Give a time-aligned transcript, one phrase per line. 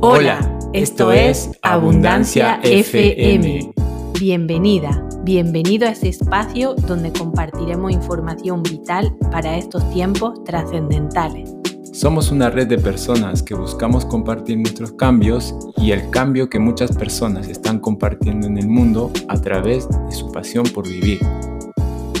[0.00, 0.38] Hola,
[0.72, 3.72] esto es Abundancia FM.
[4.20, 11.52] Bienvenida, bienvenido a este espacio donde compartiremos información vital para estos tiempos trascendentales.
[11.92, 16.96] Somos una red de personas que buscamos compartir nuestros cambios y el cambio que muchas
[16.96, 21.18] personas están compartiendo en el mundo a través de su pasión por vivir.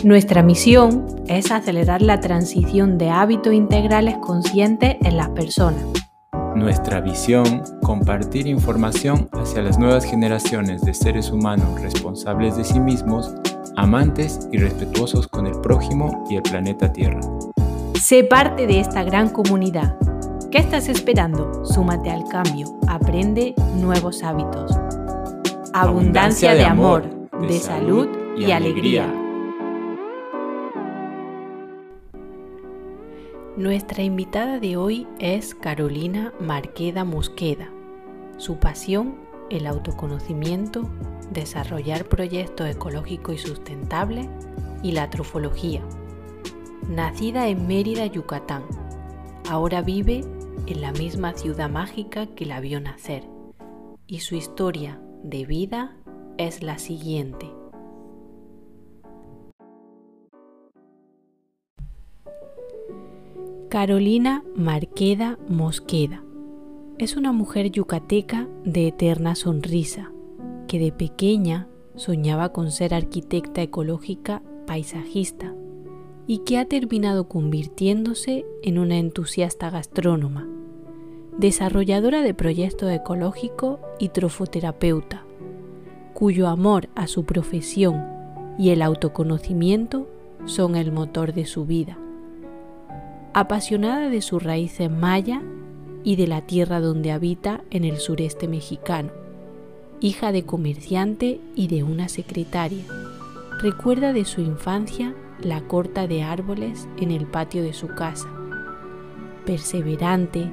[0.02, 5.97] Nuestra misión es acelerar la transición de hábitos integrales conscientes en las personas.
[6.58, 13.32] Nuestra visión, compartir información hacia las nuevas generaciones de seres humanos responsables de sí mismos,
[13.76, 17.20] amantes y respetuosos con el prójimo y el planeta Tierra.
[17.94, 19.96] Sé parte de esta gran comunidad.
[20.50, 21.64] ¿Qué estás esperando?
[21.64, 24.76] Súmate al cambio, aprende nuevos hábitos.
[25.72, 27.08] Abundancia de amor,
[27.40, 29.27] de salud y alegría.
[33.58, 37.68] Nuestra invitada de hoy es Carolina Marqueda Mosqueda.
[38.36, 39.16] Su pasión,
[39.50, 40.88] el autoconocimiento,
[41.32, 44.28] desarrollar proyectos ecológicos y sustentables
[44.84, 45.82] y la trofología.
[46.88, 48.62] Nacida en Mérida, Yucatán,
[49.50, 50.20] ahora vive
[50.68, 53.24] en la misma ciudad mágica que la vio nacer
[54.06, 55.96] y su historia de vida
[56.36, 57.50] es la siguiente.
[63.68, 66.24] Carolina Marqueda Mosqueda.
[66.96, 70.10] Es una mujer yucateca de eterna sonrisa
[70.68, 75.54] que de pequeña soñaba con ser arquitecta ecológica paisajista
[76.26, 80.48] y que ha terminado convirtiéndose en una entusiasta gastrónoma,
[81.36, 85.26] desarrolladora de proyectos ecológicos y trofoterapeuta,
[86.14, 88.02] cuyo amor a su profesión
[88.58, 90.08] y el autoconocimiento
[90.46, 91.98] son el motor de su vida
[93.34, 95.42] apasionada de sus raíces maya
[96.04, 99.10] y de la tierra donde habita en el sureste mexicano.
[100.00, 102.84] Hija de comerciante y de una secretaria,
[103.60, 108.28] recuerda de su infancia la corta de árboles en el patio de su casa.
[109.44, 110.50] Perseverante,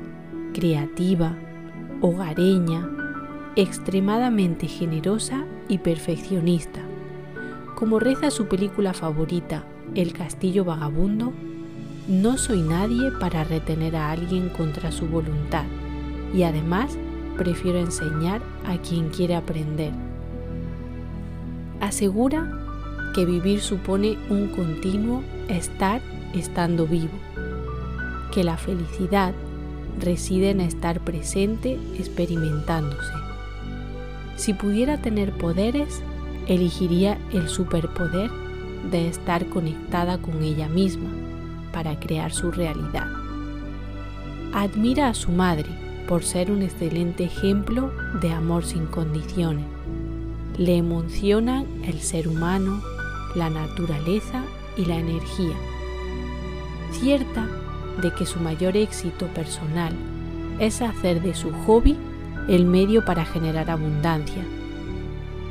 [0.53, 1.37] creativa,
[2.01, 2.89] hogareña,
[3.55, 6.81] extremadamente generosa y perfeccionista.
[7.75, 9.63] Como reza su película favorita,
[9.95, 11.33] El Castillo Vagabundo,
[12.07, 15.65] no soy nadie para retener a alguien contra su voluntad
[16.35, 16.97] y además
[17.35, 19.91] prefiero enseñar a quien quiere aprender.
[21.81, 22.51] Asegura
[23.15, 26.01] que vivir supone un continuo estar
[26.33, 27.13] estando vivo,
[28.31, 29.33] que la felicidad
[29.99, 33.13] reside en estar presente experimentándose.
[34.35, 36.01] Si pudiera tener poderes,
[36.47, 38.29] elegiría el superpoder
[38.91, 41.09] de estar conectada con ella misma
[41.75, 43.05] para crear su realidad.
[44.53, 45.67] Admira a su madre
[46.07, 47.91] por ser un excelente ejemplo
[48.21, 49.65] de amor sin condiciones.
[50.57, 52.81] Le emocionan el ser humano,
[53.35, 54.45] la naturaleza
[54.77, 55.55] y la energía.
[56.93, 57.45] Cierta
[58.01, 59.93] de que su mayor éxito personal
[60.59, 61.97] es hacer de su hobby
[62.47, 64.43] el medio para generar abundancia,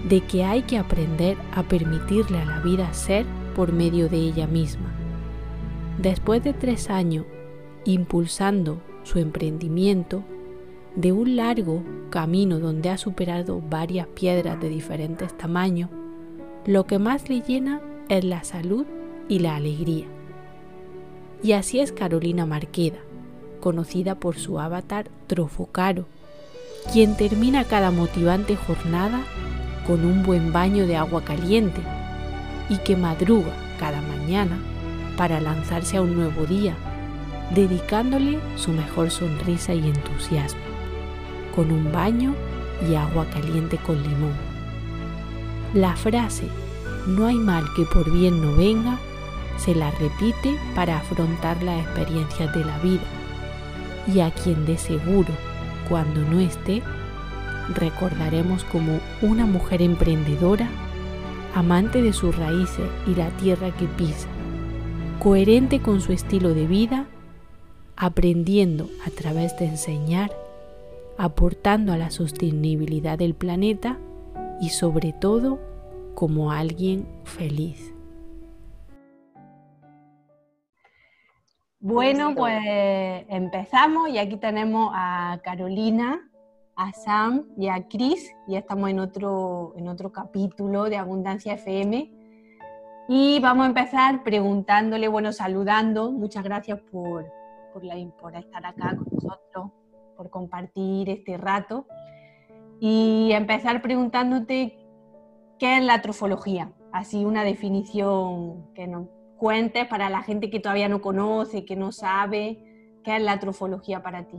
[0.09, 4.47] de que hay que aprender a permitirle a la vida ser por medio de ella
[4.47, 5.03] misma
[5.99, 7.25] Después de tres años
[7.84, 10.25] impulsando su emprendimiento,
[10.97, 15.91] de un largo camino donde ha superado varias piedras de diferentes tamaños,
[16.66, 18.87] lo que más le llena es la salud
[19.28, 20.06] y la alegría.
[21.43, 22.99] Y así es Carolina Marqueda,
[23.61, 26.06] conocida por su avatar Trofocaro,
[26.93, 29.21] quien termina cada motivante jornada
[29.87, 31.81] con un buen baño de agua caliente
[32.69, 34.59] y que madruga cada mañana
[35.16, 36.75] para lanzarse a un nuevo día,
[37.54, 40.60] dedicándole su mejor sonrisa y entusiasmo,
[41.54, 42.34] con un baño
[42.88, 44.34] y agua caliente con limón.
[45.72, 46.48] La frase
[47.06, 48.98] no hay mal que por bien no venga
[49.56, 53.02] se la repite para afrontar las experiencias de la vida
[54.12, 55.28] y a quien de seguro
[55.88, 56.82] cuando no esté
[57.75, 60.69] recordaremos como una mujer emprendedora,
[61.55, 64.28] amante de sus raíces y la tierra que pisa,
[65.19, 67.06] coherente con su estilo de vida,
[67.96, 70.31] aprendiendo a través de enseñar,
[71.16, 73.99] aportando a la sostenibilidad del planeta
[74.61, 75.58] y sobre todo
[76.14, 77.93] como alguien feliz.
[81.81, 82.62] Bueno, pues
[83.28, 86.31] empezamos y aquí tenemos a Carolina,
[86.76, 92.24] a Sam y a Chris y estamos en otro, en otro capítulo de Abundancia FM
[93.09, 96.11] y vamos a empezar preguntándole, bueno, saludando.
[96.11, 97.31] Muchas gracias por,
[97.73, 99.71] por, la, por estar acá con nosotros.
[100.17, 101.87] por compartir este rato
[102.81, 104.79] y empezar preguntándote
[105.59, 109.09] qué es la trofología, así una definición que nos
[109.39, 112.59] cuentes para la gente que todavía no conoce, que no sabe,
[113.05, 114.39] qué es la trofología para ti.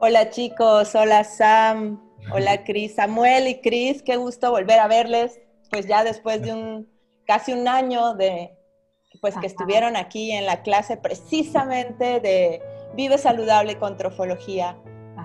[0.00, 2.00] Hola chicos, hola Sam,
[2.32, 6.91] hola Cris, Samuel y Cris, qué gusto volver a verles, pues ya después de un
[7.32, 8.54] casi un año de
[9.22, 12.60] pues que estuvieron aquí en la clase precisamente de
[12.94, 14.76] Vive Saludable con Trofología.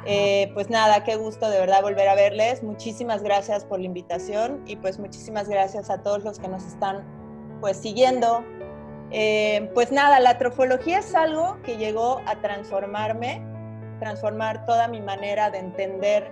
[0.06, 2.64] Eh, pues nada, qué gusto de verdad volver a verles.
[2.64, 7.04] Muchísimas gracias por la invitación y pues muchísimas gracias a todos los que nos están
[7.60, 8.42] pues siguiendo.
[9.12, 13.42] Eh, pues nada, la trofología es algo que llegó a transformarme,
[14.00, 16.32] transformar toda mi manera de entender,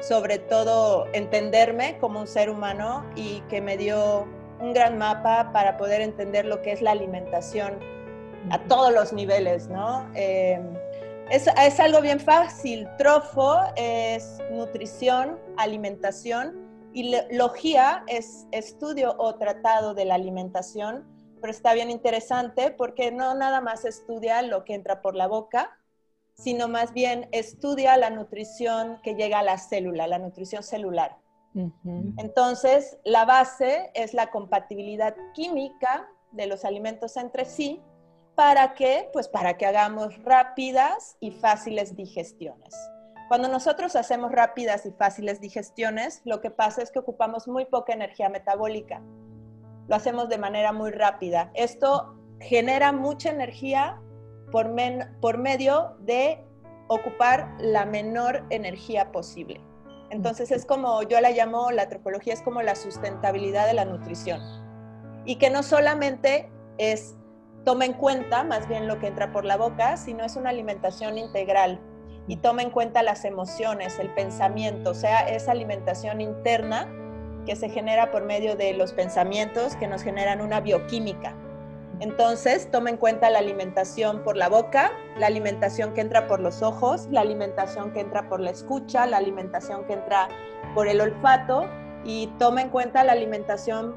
[0.00, 4.26] sobre todo entenderme como un ser humano y que me dio
[4.62, 7.80] un gran mapa para poder entender lo que es la alimentación
[8.50, 10.08] a todos los niveles, ¿no?
[10.14, 10.60] Eh,
[11.30, 12.88] es, es, algo bien fácil.
[12.96, 21.04] Trofo es nutrición, alimentación y logía es estudio o tratado de la alimentación,
[21.40, 25.76] pero está bien interesante porque no nada más estudia lo que entra por la boca,
[26.34, 31.21] sino más bien estudia la nutrición que llega a la célula, la nutrición celular.
[31.54, 37.82] Entonces, la base es la compatibilidad química de los alimentos entre sí
[38.34, 39.10] ¿Para qué?
[39.12, 42.74] Pues para que hagamos rápidas y fáciles digestiones.
[43.28, 47.92] Cuando nosotros hacemos rápidas y fáciles digestiones, lo que pasa es que ocupamos muy poca
[47.92, 49.02] energía metabólica.
[49.86, 51.50] Lo hacemos de manera muy rápida.
[51.54, 54.00] Esto genera mucha energía
[54.50, 54.74] por,
[55.20, 56.42] por medio de
[56.88, 59.60] ocupar la menor energía posible.
[60.12, 64.40] Entonces es como, yo la llamo, la antropología es como la sustentabilidad de la nutrición.
[65.24, 67.16] Y que no solamente es
[67.64, 71.16] toma en cuenta más bien lo que entra por la boca, sino es una alimentación
[71.16, 71.80] integral
[72.28, 76.88] y toma en cuenta las emociones, el pensamiento, o sea, esa alimentación interna
[77.46, 81.34] que se genera por medio de los pensamientos que nos generan una bioquímica.
[82.02, 86.60] Entonces, toma en cuenta la alimentación por la boca, la alimentación que entra por los
[86.60, 90.28] ojos, la alimentación que entra por la escucha, la alimentación que entra
[90.74, 91.68] por el olfato
[92.04, 93.94] y toma en cuenta la alimentación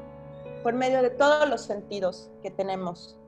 [0.62, 3.18] por medio de todos los sentidos que tenemos.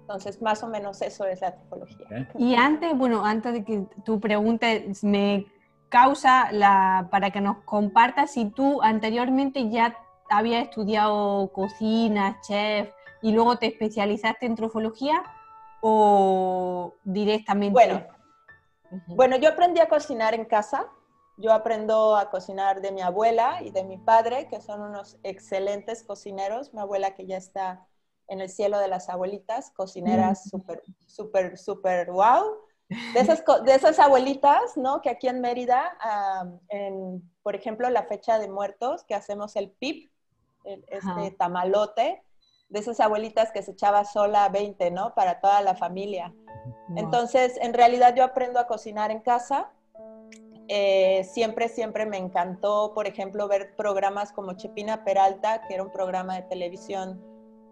[0.00, 2.28] Entonces, más o menos eso es la tipología.
[2.36, 5.46] Y antes, bueno, antes de que tú preguntes, me
[5.90, 9.96] causa la, para que nos compartas si tú anteriormente ya
[10.28, 12.90] habías estudiado cocina, chef,
[13.22, 15.22] y luego te especializaste en trofología
[15.80, 17.72] o directamente.
[17.72, 18.06] Bueno,
[19.06, 20.86] bueno, yo aprendí a cocinar en casa.
[21.38, 26.02] Yo aprendo a cocinar de mi abuela y de mi padre, que son unos excelentes
[26.02, 26.72] cocineros.
[26.72, 27.86] Mi abuela que ya está
[28.28, 32.56] en el cielo de las abuelitas, cocineras súper, súper, súper wow.
[32.88, 35.02] De esas, de esas abuelitas, ¿no?
[35.02, 35.98] Que aquí en Mérida,
[36.68, 40.10] en, por ejemplo, la fecha de muertos, que hacemos el pip,
[40.64, 42.22] este tamalote,
[42.68, 45.14] de esas abuelitas que se echaba sola 20, ¿no?
[45.14, 46.32] Para toda la familia.
[46.96, 49.70] Entonces, en realidad yo aprendo a cocinar en casa.
[50.68, 55.92] Eh, siempre, siempre me encantó, por ejemplo, ver programas como Chepina Peralta, que era un
[55.92, 57.22] programa de televisión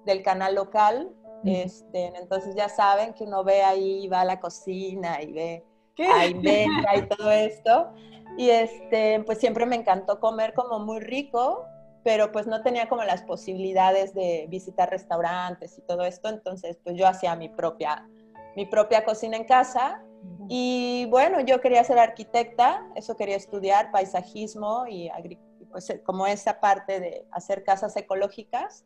[0.05, 1.13] del canal local.
[1.45, 5.65] este, entonces ya saben que uno ve ahí, va a la cocina y ve,
[5.99, 7.93] ahí inventa y todo esto.
[8.37, 11.67] Y este, pues siempre me encantó comer como muy rico,
[12.05, 16.29] pero pues no tenía como las posibilidades de visitar restaurantes y todo esto.
[16.29, 18.07] Entonces pues yo hacía mi propia,
[18.55, 20.03] mi propia cocina en casa.
[20.49, 26.29] Y bueno, yo quería ser arquitecta, eso quería estudiar, paisajismo y agricultura pues, eh, como
[26.29, 28.85] esa parte de hacer casas ecológicas.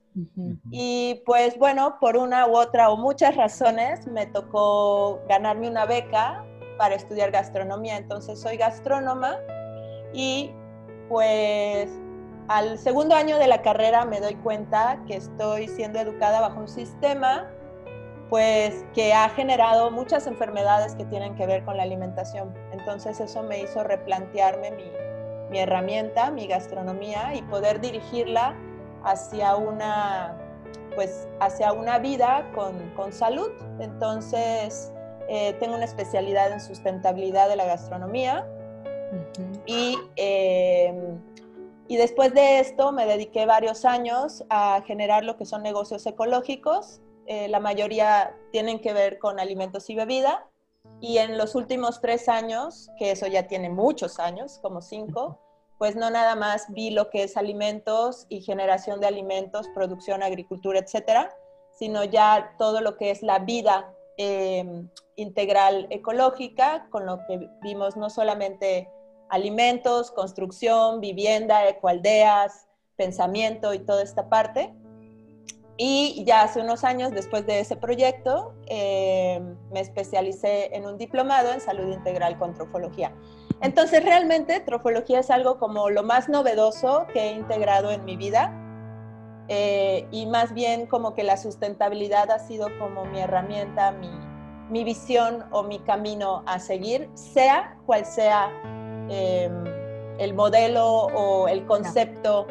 [0.70, 6.46] Y pues bueno, por una u otra o muchas razones me tocó ganarme una beca
[6.78, 7.98] para estudiar gastronomía.
[7.98, 9.37] Entonces soy gastrónoma
[10.14, 10.50] y
[11.10, 11.90] pues
[12.48, 16.68] al segundo año de la carrera me doy cuenta que estoy siendo educada bajo un
[16.68, 17.46] sistema
[18.30, 22.52] pues que ha generado muchas enfermedades que tienen que ver con la alimentación.
[22.72, 24.84] Entonces eso me hizo replantearme mi,
[25.50, 28.54] mi herramienta, mi gastronomía y poder dirigirla
[29.04, 30.36] hacia una,
[30.94, 33.50] pues, hacia una vida con, salud.
[33.80, 34.92] Entonces,
[35.28, 38.46] eh, tengo una especialidad en sustentabilidad de la gastronomía
[39.64, 41.18] y, em,
[41.88, 47.00] y después de esto me dediqué varios años a generar lo que son negocios ecológicos.
[47.26, 50.47] Eh, la mayoría tienen que ver con alimentos y bebida
[51.00, 55.38] y en los últimos tres años, que eso ya tiene muchos años, como cinco,
[55.78, 60.80] pues no nada más vi lo que es alimentos y generación de alimentos, producción, agricultura,
[60.80, 61.35] etcétera,
[61.78, 67.97] sino ya todo lo que es la vida em, integral ecológica, con lo que vimos
[67.97, 68.90] no solamente
[69.28, 74.75] alimentos, construcción, vivienda, ecoaldeas, pensamiento y toda esta parte.
[75.80, 81.52] Y ya hace unos años, después de ese proyecto, em, me especialicé en un diplomado
[81.52, 83.14] en salud integral con trofología.
[83.61, 88.52] Entonces, realmente, trofología es algo como lo más novedoso que he integrado en mi vida
[89.49, 94.11] eh, y más bien como que la sustentabilidad ha sido como mi herramienta, mi,
[94.68, 98.50] mi visión o mi camino a seguir, sea cual sea
[99.08, 99.64] em,
[100.18, 102.46] el modelo o el concepto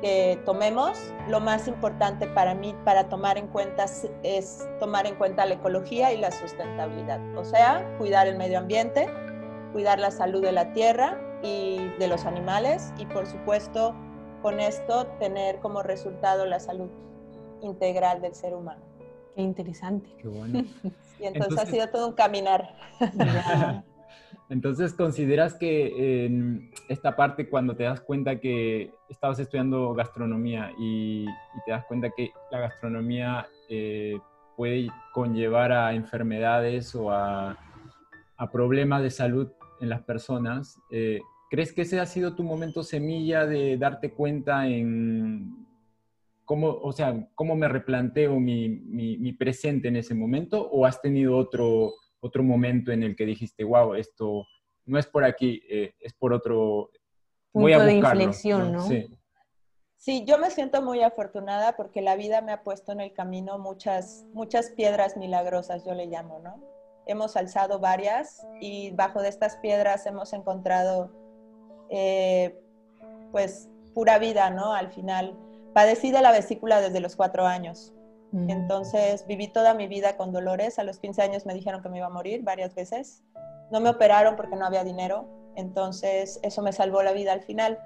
[0.00, 0.98] que tomemos,
[1.28, 3.84] lo más importante para mí para tomar en cuenta
[4.22, 9.08] es tomar en cuenta la ecología y la sustentabilidad, o sea, cuidar el medio ambiente,
[9.72, 13.94] cuidar la salud de la tierra y de los animales y por supuesto
[14.42, 16.88] con esto tener como resultado la salud
[17.60, 18.80] integral del ser humano.
[19.34, 20.10] Qué interesante.
[20.18, 20.64] Qué bueno.
[21.20, 22.74] Y entonces, ha sido todo un caminar.
[24.50, 31.24] Entonces, ¿consideras que en esta parte cuando te das cuenta que estabas estudiando gastronomía y,
[31.64, 34.18] te das cuenta que la gastronomía eh,
[34.56, 37.56] puede conllevar a enfermedades o a,
[38.52, 39.48] problemas de salud
[39.80, 44.68] en las personas, eh, ¿Crees que ese ha sido tu momento semilla de darte cuenta
[44.68, 45.66] en
[46.44, 50.70] cómo, o sea, cómo me replanteo mi, mi, presente en ese momento?
[50.70, 54.46] ¿O has tenido otro, otro momento en el que dijiste, wow, esto
[54.86, 56.90] no es por aquí, eh, es por otro...
[57.52, 58.86] Voy a buscarlo, de inflexión, ¿no?
[58.86, 59.08] Sí.
[59.96, 63.58] Sí, yo me siento muy afortunada porque la vida me ha puesto en el camino
[63.58, 66.58] muchas, muchas piedras milagrosas, yo le llamo, ¿no?
[67.06, 71.10] Hemos alzado varias y bajo de estas piedras hemos encontrado
[71.90, 72.58] eh,
[73.30, 74.72] pues pura vida, ¿no?
[74.72, 75.36] Al final,
[75.74, 77.92] padecí de la vesícula desde los cuatro años.
[78.32, 78.50] Mm.
[78.50, 80.78] Entonces viví toda mi vida con dolores.
[80.78, 83.22] A los 15 años me dijeron que me iba a morir varias veces.
[83.70, 85.26] No me operaron porque no había dinero.
[85.56, 87.78] Entonces eso me salvó la vida al final.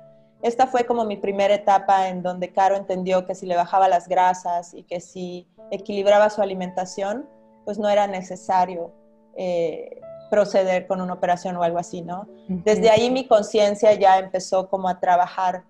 [0.43, 4.09] Esta fue como mi primera etapa en donde Caro entendió que si le bajaba las
[4.09, 7.27] grasas y que si equilibraba su alimentación,
[7.65, 8.93] pues no era necesario
[9.37, 12.29] eh, proceder con una operación o algo así, ¿no?
[12.49, 15.65] Desde ahí mi conciencia ya empezó como a trabajar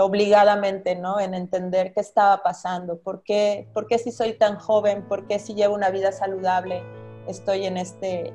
[0.00, 1.20] obligadamente, ¿no?
[1.20, 5.38] En entender qué estaba pasando, por qué, por qué si soy tan joven, por qué
[5.38, 6.82] si llevo una vida saludable
[7.26, 8.32] estoy en este,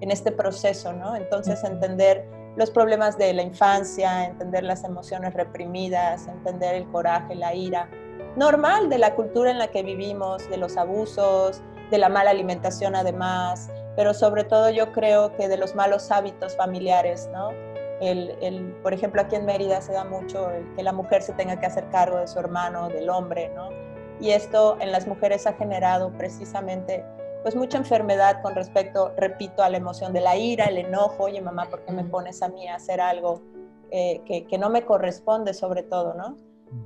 [0.00, 1.16] en este proceso, ¿no?
[1.16, 7.54] Entonces entender los problemas de la infancia, entender las emociones reprimidas, entender el coraje, la
[7.54, 7.88] ira,
[8.36, 12.96] normal de la cultura en la que vivimos, de los abusos, de la mala alimentación
[12.96, 17.50] además, pero sobre todo yo creo que de los malos hábitos familiares, ¿no?
[18.00, 21.32] El, el, por ejemplo, aquí en Mérida se da mucho el que la mujer se
[21.32, 23.70] tenga que hacer cargo de su hermano, del hombre, ¿no?
[24.20, 27.04] Y esto en las mujeres ha generado precisamente
[27.42, 31.40] pues mucha enfermedad con respecto, repito, a la emoción de la ira, el enojo, oye
[31.40, 33.40] mamá, ¿por qué me pones a mí a hacer algo
[33.92, 36.36] eh, que, que, no me corresponde sobre todo, ¿no?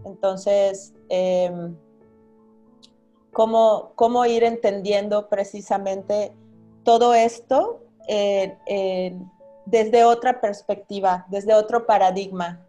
[0.05, 1.51] Entonces, eh,
[3.33, 6.33] ¿cómo, ¿cómo ir entendiendo precisamente
[6.85, 7.81] todo esto
[9.71, 12.67] desde otra perspectiva, desde otro paradigma,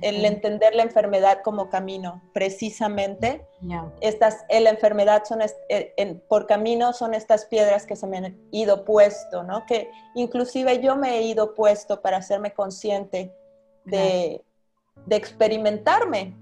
[0.00, 3.44] el entender la enfermedad como camino, precisamente.
[4.00, 8.84] Estas, la enfermedad son eh, por camino son estas piedras que se me han ido
[8.84, 9.66] puesto, ¿no?
[9.66, 13.34] Que inclusive yo me he ido puesto para hacerme consciente
[13.84, 14.44] de,
[15.04, 16.36] de experimentarme.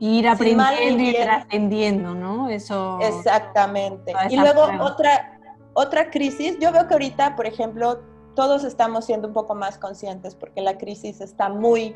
[0.00, 2.48] Ir aprendiendo y trascendiendo, ¿no?
[2.48, 2.98] Eso.
[3.00, 4.12] Exactamente.
[4.30, 5.38] Y luego otra,
[5.74, 8.02] otra crisis, yo veo que ahorita, por ejemplo,
[8.34, 11.94] todos estamos siendo un poco más conscientes porque la crisis está muy,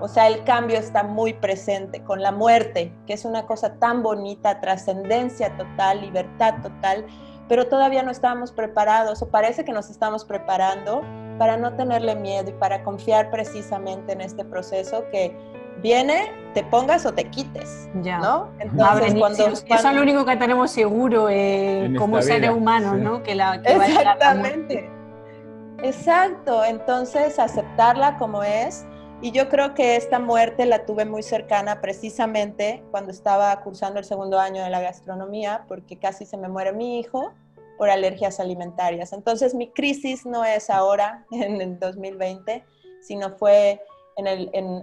[0.00, 4.02] o sea, el cambio está muy presente con la muerte, que es una cosa tan
[4.02, 7.06] bonita, trascendencia total, libertad total,
[7.48, 11.02] pero todavía no estamos preparados o parece que nos estamos preparando
[11.38, 15.36] para no tenerle miedo y para confiar precisamente en este proceso que
[15.82, 18.18] viene, te pongas o te quites, ya.
[18.18, 18.48] ¿no?
[18.58, 23.22] Entonces, cuando, Eso es lo único que tenemos seguro eh, como seres humanos, ¿no?
[23.22, 24.95] Que la, que Exactamente.
[25.82, 28.86] Exacto, entonces aceptarla como es.
[29.22, 34.04] Y yo creo que esta muerte la tuve muy cercana precisamente cuando estaba cursando el
[34.04, 37.32] segundo año de la gastronomía, porque casi se me muere mi hijo
[37.78, 39.12] por alergias alimentarias.
[39.12, 42.64] Entonces mi crisis no es ahora, en el 2020,
[43.00, 43.80] sino fue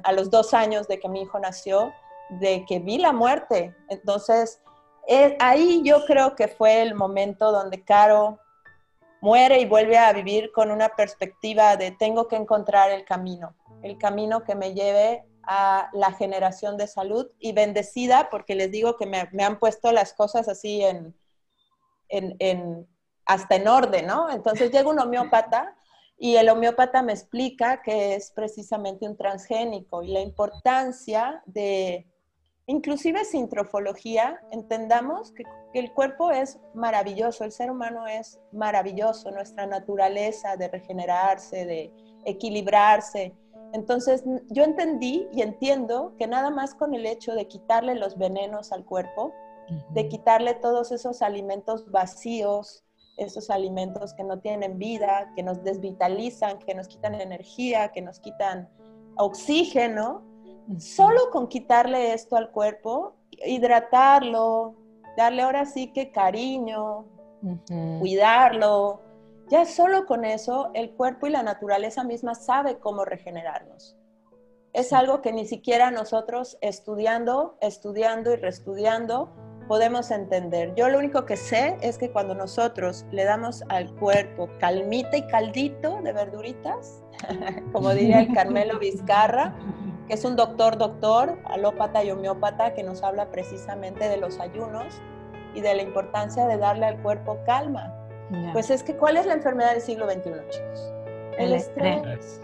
[0.03, 1.91] a los dos años de que mi hijo nació,
[2.29, 3.75] de que vi la muerte.
[3.89, 4.61] Entonces,
[5.07, 8.39] eh, ahí yo creo que fue el momento donde Caro
[9.23, 13.97] muere y vuelve a vivir con una perspectiva de tengo que encontrar el camino, el
[13.97, 19.05] camino que me lleve a la generación de salud y bendecida porque les digo que
[19.05, 21.15] me, han puesto las cosas así en,
[22.09, 22.85] en,
[23.25, 24.29] hasta en orden, ¿no?
[24.29, 25.73] Entonces llega un homeópata
[26.17, 32.12] y el homeópata me explica que es precisamente un transgénico y la importancia de,
[32.67, 35.43] inclusive sin trofología, entendamos que,
[35.73, 41.91] el cuerpo es maravilloso, el ser humano es maravilloso, nuestra naturaleza de regenerarse, de
[42.25, 43.33] equilibrarse.
[43.73, 48.71] Entonces yo entendí y entiendo que nada más con el hecho de quitarle los venenos
[48.71, 49.33] al cuerpo,
[49.89, 52.83] de quitarle todos esos alimentos vacíos,
[53.17, 58.19] esos alimentos que no tienen vida, que nos desvitalizan, que nos quitan energía, que nos
[58.19, 58.69] quitan
[59.17, 60.23] oxígeno,
[60.77, 63.15] solo con quitarle esto al cuerpo,
[63.45, 64.75] hidratarlo,
[65.17, 67.05] darle ahora sí que cariño,
[67.99, 69.01] cuidarlo,
[69.49, 73.97] ya solo con eso el cuerpo y la naturaleza misma sabe cómo regenerarnos.
[74.71, 79.29] Es algo que ni siquiera nosotros estudiando, estudiando y reestudiando
[79.67, 80.73] podemos entender.
[80.75, 85.27] Yo lo único que sé es que cuando nosotros le damos al cuerpo calmita y
[85.27, 87.03] caldito de verduritas,
[87.71, 89.55] como diría el Carmelo Vizcarra,
[90.13, 95.01] que es un doctor, doctor, alópata y homeópata, que nos habla precisamente de los ayunos
[95.55, 97.91] y de la importancia de darle al cuerpo calma.
[98.51, 100.93] Pues es que, ¿cuál es la enfermedad del siglo XXI, chicos?
[101.39, 102.39] El, estrés.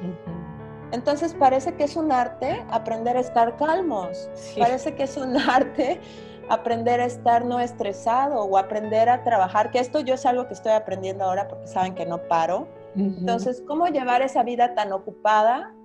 [0.91, 4.31] Entonces parece que es un arte aprender a estar calmos.
[4.57, 6.01] Parece que es un arte
[6.49, 10.55] aprender a estar no estresado o aprender a trabajar, que esto yo es algo que
[10.55, 12.67] estoy aprendiendo ahora porque saben que no paro.
[12.95, 15.75] Entonces, ¿cómo llevar esa vida tan ocupada,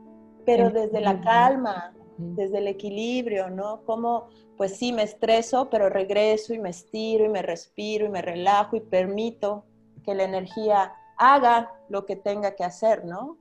[0.45, 3.83] pero desde la calma, desde el equilibrio, ¿no?
[3.85, 8.23] Cómo, pues sí, me estreso, pero regreso y me estiro y me respiro y me
[8.23, 9.65] relajo y permito
[10.05, 13.39] que la energía haga lo que tenga que hacer, ¿no?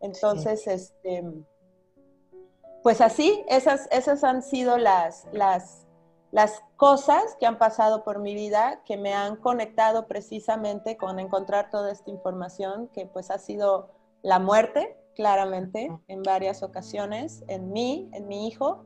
[0.00, 1.24] Entonces, este,
[2.82, 5.86] pues así, esas, esas han sido las, las
[6.36, 11.70] las cosas que han pasado por mi vida que me han conectado precisamente con encontrar
[11.70, 13.88] toda esta información que pues ha sido
[14.22, 18.84] la muerte, claramente, en varias ocasiones, en mí, en mi hijo,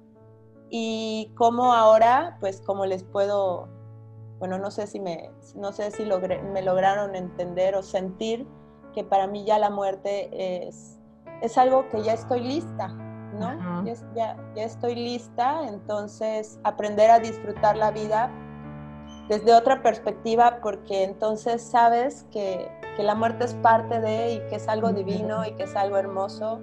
[0.70, 3.68] y cómo ahora, pues como les puedo,
[4.38, 8.46] bueno, no sé si me, no sé si me lograron entender o sentir
[8.94, 10.30] que para mí ya la muerte
[10.66, 10.98] es,
[11.42, 13.84] es algo que ya estoy lista, ¿no?
[13.84, 18.30] Ya, ya, estoy lista, entonces aprender a disfrutar la vida
[19.30, 24.56] desde otra perspectiva, porque entonces sabes que, que, la muerte es parte de y que
[24.56, 26.60] es algo divino y que es algo hermoso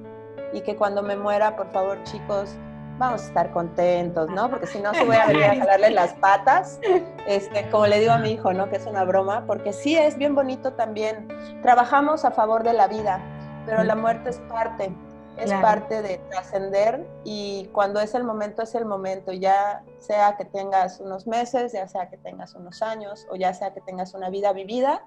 [0.51, 2.57] y que cuando me muera, por favor, chicos,
[2.97, 4.49] vamos a estar contentos, ¿no?
[4.49, 6.81] Porque si no, se voy a venir a jalarle las patas,
[7.25, 8.69] este, como le digo a mi hijo, ¿no?
[8.69, 11.29] Que es una broma, porque sí es bien bonito también.
[11.61, 13.21] Trabajamos a favor de la vida,
[13.65, 14.91] pero la muerte es parte
[15.37, 20.45] es parte de trascender y cuando es el momento, es el momento, ya sea que
[20.45, 24.29] tengas unos meses, ya sea que tengas unos años o ya sea que tengas una
[24.29, 25.05] vida vivida,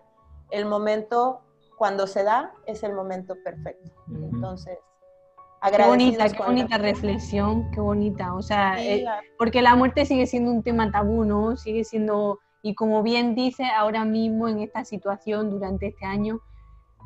[0.50, 1.40] el momento
[1.76, 3.90] cuando se da es el momento perfecto.
[4.08, 4.78] Entonces,
[5.76, 8.34] Qué bonita, qué bonita reflexión, qué bonita.
[8.34, 9.04] O sea, eh,
[9.36, 11.56] porque la muerte sigue siendo un tema tabú, ¿no?
[11.58, 16.40] Sigue siendo, y como bien dice, ahora mismo en esta situación durante este año,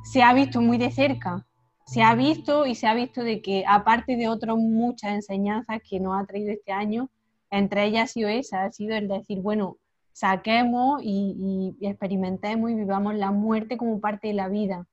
[0.04, 1.44] se ha visto muy de cerca
[1.86, 6.00] se ha visto y se ha visto de que aparte de otras muchas enseñanzas que
[6.00, 7.10] nos ha traído este año,
[7.50, 9.76] entre ellas ha sido esa, ha sido el decir, bueno,
[10.12, 14.86] saquemos y, experimentemos y vivamos la muerte como parte de la vida.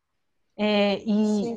[0.57, 1.55] Eh, y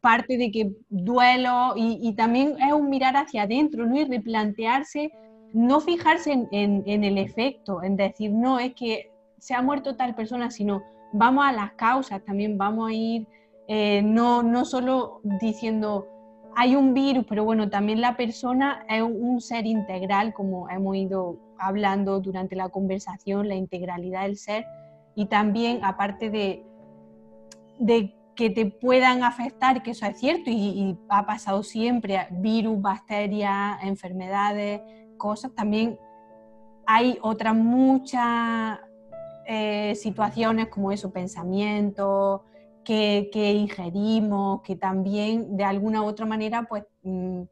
[0.00, 3.98] parte de que duelo y, también es un mirar hacia adentro, ¿no?
[3.98, 5.12] Y replantearse,
[5.52, 10.14] no fijarse en, en el efecto, en decir, no, es que se ha muerto tal
[10.14, 13.26] persona, sino vamos a las causas, también vamos a ir
[13.68, 16.08] eh, no, no solo diciendo
[16.56, 21.36] hay un virus, pero bueno, también la persona es un ser integral, como hemos ido
[21.58, 24.64] hablando durante la conversación, la integralidad del ser,
[25.16, 26.64] y también aparte de,
[27.78, 33.82] de que te puedan afectar, que eso es cierto y, ha pasado siempre, virus, bacterias,
[33.82, 34.80] enfermedades,
[35.16, 35.98] cosas, también
[36.86, 38.78] hay otras muchas
[39.46, 42.42] eh, situaciones como eso, pensamientos,
[42.84, 47.42] que, ingerimos, que también de alguna u otra manera pues mm,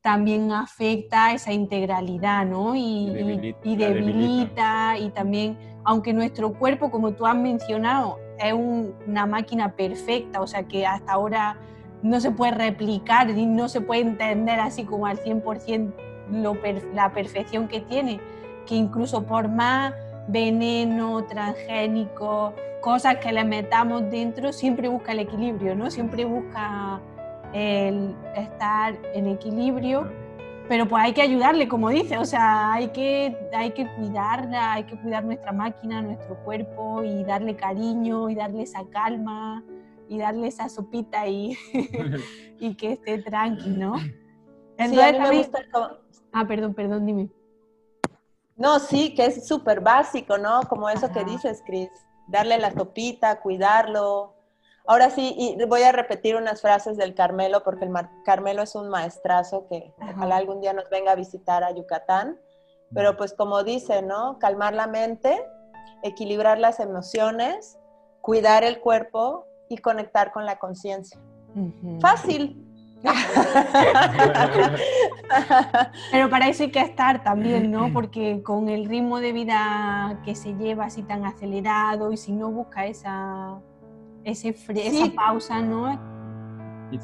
[0.00, 2.74] también afecta esa integralidad, ¿no?
[2.76, 10.40] Y, debilita, y, también, aunque nuestro cuerpo, como tú has mencionado, es una máquina perfecta,
[10.40, 11.58] o sea que hasta ahora
[12.02, 15.92] no se puede replicar y no se puede entender así como al 100%
[16.30, 16.56] lo,
[16.94, 18.20] la perfección que tiene,
[18.66, 19.92] que incluso por más
[20.30, 25.90] veneno, transgénico, cosas que le metamos dentro, siempre busca el equilibrio, ¿no?
[25.90, 27.00] Siempre busca
[27.52, 30.08] el estar en equilibrio
[30.70, 34.84] pero pues hay que ayudarle, como dice, o sea, hay que, hay que cuidarla, hay
[34.84, 39.64] que cuidar nuestra máquina, nuestro cuerpo y darle cariño y darle esa calma
[40.08, 41.58] y darle esa sopita y,
[42.60, 43.96] y que esté tranqui, ¿no?
[44.76, 45.50] Entonces,
[46.30, 47.30] Ah, perdón, perdón, dime.
[48.60, 50.60] No, sí, que es súper básico, ¿no?
[50.68, 51.90] Como eso que dices, Cris,
[52.28, 54.34] darle la sopita, cuidarlo,
[54.86, 57.92] Ahora sí, y voy a repetir unas frases del Carmelo, porque el
[58.24, 62.40] Carmelo es un maestrazo que ojalá algún día nos venga a visitar a Yucatán.
[62.92, 64.38] Pero pues como dice, ¿no?
[64.40, 65.46] Calmar la mente,
[66.02, 67.78] equilibrar las emociones,
[68.20, 71.20] cuidar el cuerpo y conectar con la conciencia.
[72.00, 72.66] Fácil.
[76.10, 77.92] Pero para eso hay que estar también, ¿no?
[77.92, 82.50] Porque con el ritmo de vida que se lleva así tan acelerado y si no
[82.50, 83.60] busca esa
[84.24, 86.10] ese esa pausa, ¿no?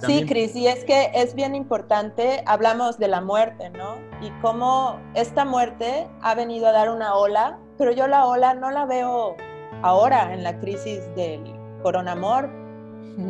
[0.04, 3.94] Sí, Cris, y es que es bien importante, hablamos de la muerte, ¿no?
[4.20, 8.72] Y cómo esta muerte ha venido a dar una ola, pero yo la ola no
[8.72, 9.36] la veo
[9.82, 11.40] ahora en la crisis del
[11.82, 12.50] coronamor.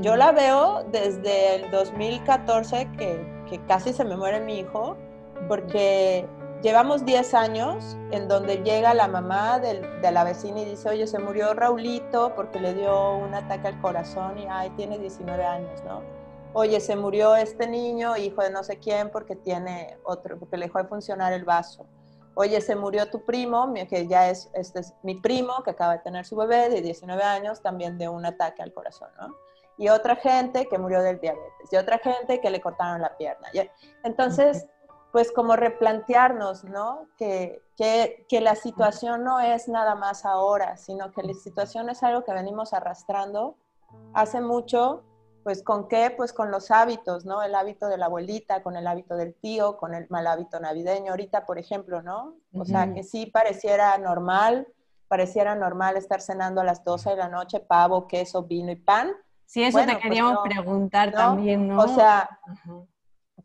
[0.03, 4.97] Yo la veo desde el 2014 que, que casi se me muere mi hijo,
[5.49, 6.29] porque
[6.63, 11.19] Llevamos 10 años en donde llega la mamá de la vecina y dice, oye, se
[11.19, 16.03] murió Raulito porque le dio un ataque al corazón y, ay, tiene 19 años, ¿no?
[16.55, 20.67] Oye, se murió este niño, hijo de no sé quién, porque tiene otro, porque le
[20.67, 21.87] dejó de funcionar el vaso.
[22.35, 25.99] Oye, se murió tu primo, que ya es, este es mi primo, que acaba de
[25.99, 29.37] tener su bebé de 19 años, también de un ataque al corazón, ¿no?
[29.79, 33.49] Y otra gente que murió del diabetes, y otra gente que le cortaron la pierna.
[34.05, 34.67] Entonces,
[35.17, 37.09] pues como replantearnos, ¿no?
[37.17, 42.23] Que, que, la situación no es nada más ahora, sino que la situación es algo
[42.25, 43.57] que venimos arrastrando
[44.13, 45.05] hace mucho,
[45.43, 47.43] pues con qué, pues con los hábitos, ¿no?
[47.43, 51.13] El hábito de la abuelita, con el hábito del tío, con el mal hábito navideño,
[51.13, 52.35] ahorita, por ejemplo, ¿no?
[52.53, 54.69] O sea, que sí pareciera normal,
[55.09, 59.13] pareciera normal estar cenando a las 12 de la noche, pavo, queso, vino y pan.
[59.47, 61.81] Sí, eso te pues queríamos preguntar también, ¿no?
[61.81, 62.29] O sea,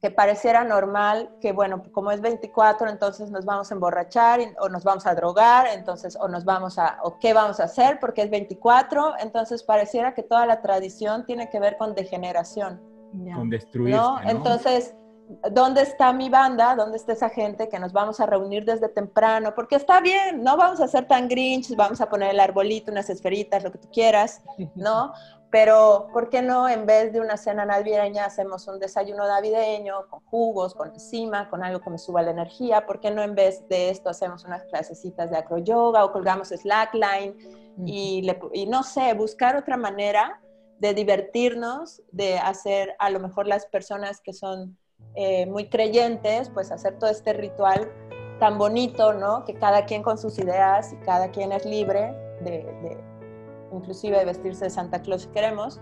[0.01, 4.83] que pareciera normal que, bueno, como es 24, entonces nos vamos a emborrachar o nos
[4.83, 8.31] vamos a drogar, entonces, o nos vamos a, o qué vamos a hacer porque es
[8.31, 12.81] 24, entonces pareciera que toda la tradición tiene que ver con degeneración.
[13.35, 13.95] Con destruir.
[13.95, 14.19] ¿no?
[14.23, 14.95] Entonces,
[15.51, 16.75] ¿dónde está mi banda?
[16.75, 19.53] ¿Dónde está esa gente que nos vamos a reunir desde temprano?
[19.53, 23.09] Porque está bien, no vamos a ser tan grinch, vamos a poner el arbolito, unas
[23.11, 24.41] esferitas, lo que tú quieras,
[24.73, 25.13] ¿no?
[25.51, 30.21] Pero, ¿por qué no en vez de una cena navideña hacemos un desayuno navideño con
[30.21, 32.85] jugos, con encima, con algo que me suba la energía?
[32.85, 37.61] ¿Por qué no en vez de esto hacemos unas clasecitas de acroyoga o colgamos slackline?
[37.85, 40.41] y, y no sé, buscar otra manera
[40.79, 44.77] de divertirnos, de hacer a lo mejor las personas que son
[45.15, 47.91] eh, muy creyentes, pues hacer todo este ritual
[48.39, 49.45] tan bonito, ¿no?
[49.45, 53.10] Que cada quien con sus ideas y cada quien es libre de
[53.71, 55.79] inclusive de vestirse de Santa Claus si queremos,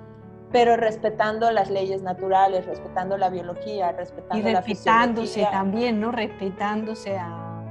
[0.52, 6.12] pero respetando las leyes naturales, respetando la biología, respetando y la respetándose también, ¿no?
[6.12, 7.64] Respetándose a,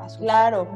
[0.00, 0.18] a, sus...
[0.18, 0.68] Claro.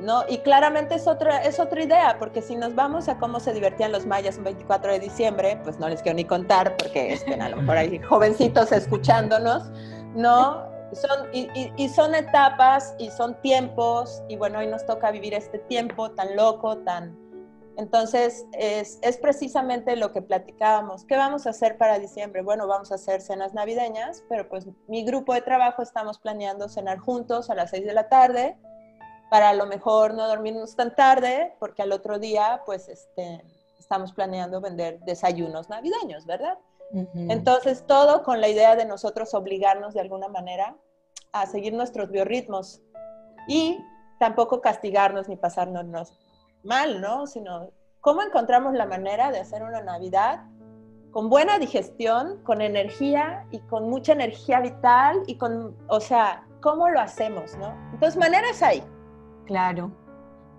[0.00, 3.52] No, y claramente es otra, es otra idea, porque si nos vamos a cómo se
[3.52, 7.34] divertían los mayas un 24 de diciembre, pues no les quiero ni contar, porque este,
[7.34, 9.72] a lo mejor hay jovencitos escuchándonos,
[10.14, 10.73] ¿no?
[10.94, 16.10] Son, y, son etapas y son tiempos, y bueno, hoy nos toca vivir este tiempo
[16.12, 17.22] tan loco, tan...
[17.76, 21.04] Entonces, es, es, precisamente lo que platicábamos.
[21.04, 22.42] ¿Qué vamos a hacer para diciembre?
[22.42, 26.98] Bueno, vamos a hacer cenas navideñas, pero pues mi grupo de trabajo estamos planeando cenar
[26.98, 28.56] juntos a las 6 de la tarde,
[29.28, 33.42] para a lo mejor no dormirnos tan tarde, porque al otro día, pues, este,
[33.78, 36.58] estamos planeando vender desayunos navideños, ¿verdad?
[37.14, 40.76] Entonces, todo con la idea de nosotros obligarnos de alguna manera
[41.34, 42.80] a seguir nuestros biorritmos
[43.48, 43.84] y
[44.20, 46.14] tampoco castigarnos ni pasarnos
[46.62, 47.26] mal, ¿no?
[47.26, 47.70] Sino
[48.00, 50.44] cómo encontramos la manera de hacer una Navidad
[51.10, 56.88] con buena digestión, con energía y con mucha energía vital y con, o sea, ¿cómo
[56.88, 57.74] lo hacemos, no?
[57.92, 58.82] Entonces, maneras hay.
[59.46, 59.90] Claro.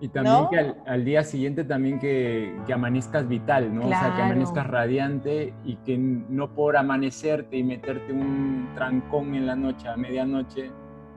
[0.01, 3.85] Y también que al, día siguiente también que, que amanezcas vital, ¿no?
[3.85, 9.47] O sea, que amanezcas radiante y que no por amanecerte y meterte un trancón en
[9.47, 10.69] la noche, a medianoche,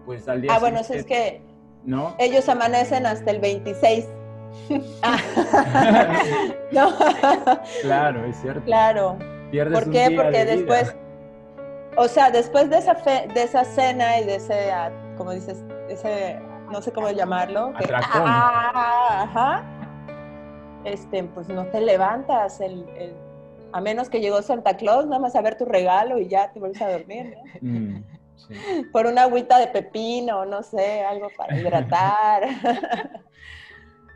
[0.06, 0.78] pues al día ah, siguiente...
[0.78, 1.40] Ah, bueno, es que
[1.84, 2.14] ¿no?
[2.18, 4.06] ellos amanecen hasta el 26.
[6.72, 6.92] no.
[7.82, 8.62] Claro, es cierto.
[8.64, 9.18] Claro.
[9.50, 10.12] Pierdes ¿Por qué?
[10.14, 10.94] Porque después,
[11.96, 15.64] o sea, después de esa, fe, de esa cena y de ese, ah, como dices,
[15.88, 16.38] ese
[16.70, 17.72] no sé cómo llamarlo.
[17.92, 19.64] Ah, ajá.
[20.84, 22.86] Este, pues no te levantas, el,
[23.72, 26.60] a menos que llegó Santa Claus, nada más a ver tu regalo y ya te
[26.60, 27.96] vuelves a dormir, mm.
[28.92, 32.42] por una agüita de pepino, no sé, algo para hidratar.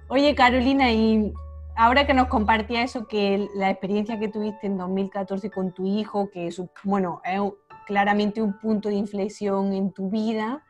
[0.09, 1.33] Oye, Carolina, y
[1.77, 6.31] ahora que nos compartía eso, que la experiencia que tuviste en 2014 con tu hijo,
[6.31, 7.41] que es, bueno, es
[7.87, 10.63] claramente un punto de inflexión en tu vida,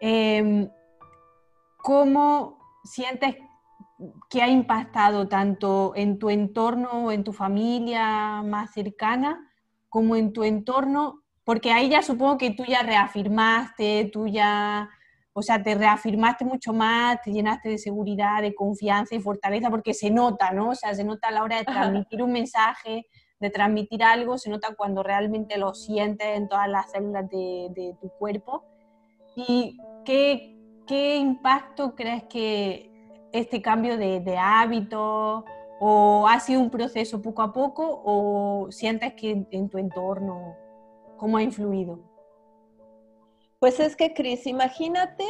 [0.00, 0.68] em,
[1.82, 3.36] ¿cómo sientes
[4.28, 9.50] que ha impactado tanto en tu entorno, en tu familia más cercana,
[9.88, 11.22] como en tu entorno?
[11.44, 14.88] Porque ahí ya supongo que tú ya reafirmaste, tú ya
[15.32, 19.94] o sea, te reafirmaste mucho más, te llenaste de seguridad, de confianza y fortaleza, porque
[19.94, 20.70] se nota, ¿no?
[20.70, 23.06] O sea, se nota a la hora de transmitir un mensaje,
[23.38, 28.08] de transmitir algo, se nota cuando realmente lo sientes en todas las células de, tu
[28.18, 28.64] cuerpo.
[29.36, 30.59] ¿Y qué,
[30.90, 32.90] qué, impacto crees que
[33.32, 35.44] este cambio de, de hábito
[35.78, 40.56] o ha sido un proceso poco a poco o sientes que en tu entorno,
[41.16, 42.00] cómo ha influido?
[43.60, 45.24] Pues es que, Cris, imagínate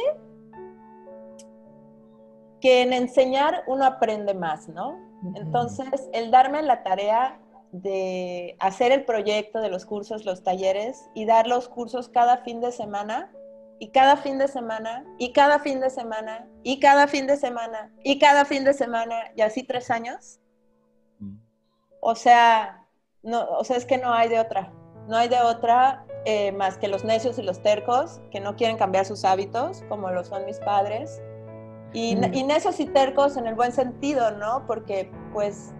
[2.59, 4.97] que en enseñar uno aprende más, ¿no?
[5.35, 7.39] Entonces, el darme la tarea
[7.71, 12.61] de hacer el proyecto de los cursos, los talleres y dar los cursos cada fin
[12.61, 13.31] de semana
[13.81, 17.91] y cada fin de semana y cada fin de semana y cada fin de semana
[18.03, 20.39] y cada fin de semana y así tres años.
[21.17, 21.37] Mm.
[21.99, 22.85] O sea,
[23.23, 24.71] no, o sea, es que no hay de otra.
[25.07, 28.77] No hay de otra eh, más que los necios y los tercos que no quieren
[28.77, 31.19] cambiar sus hábitos, como lo son mis padres.
[31.91, 34.63] Y, y, necios y tercos en el buen sentido, ¿no?
[34.67, 35.73] Porque pues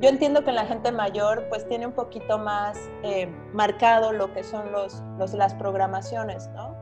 [0.00, 4.44] yo entiendo que la gente mayor pues tiene un poquito más eh, marcado lo que
[4.44, 6.81] son los, los, las programaciones, ¿no?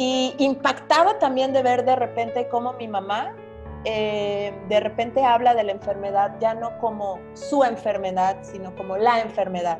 [0.00, 3.34] Y impactaba también de ver de repente cómo mi mamá
[3.84, 9.20] eh, de repente habla de la enfermedad ya no como su enfermedad, sino como la
[9.20, 9.78] enfermedad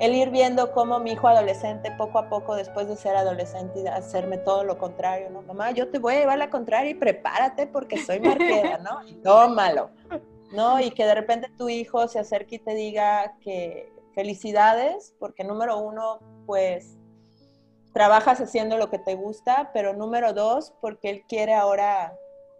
[0.00, 3.86] el ir viendo cómo mi hijo adolescente, poco a poco, después de ser adolescente, y
[3.86, 5.42] hacerme todo lo contrario, ¿no?
[5.42, 9.02] Mamá, yo te voy a llevar la contraria y prepárate porque soy marquera, ¿no?
[9.08, 9.90] Y tómalo,
[10.52, 10.80] ¿no?
[10.80, 15.78] Y que de repente tu hijo se acerque y te diga que felicidades, porque número
[15.78, 16.98] uno, pues,
[17.94, 22.14] trabajas haciendo lo que te gusta, pero número dos, porque él quiere ahora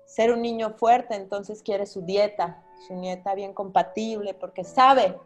[0.07, 5.19] ser un niño fuerte, entonces quiere su dieta, su dieta bien compatible, porque sabe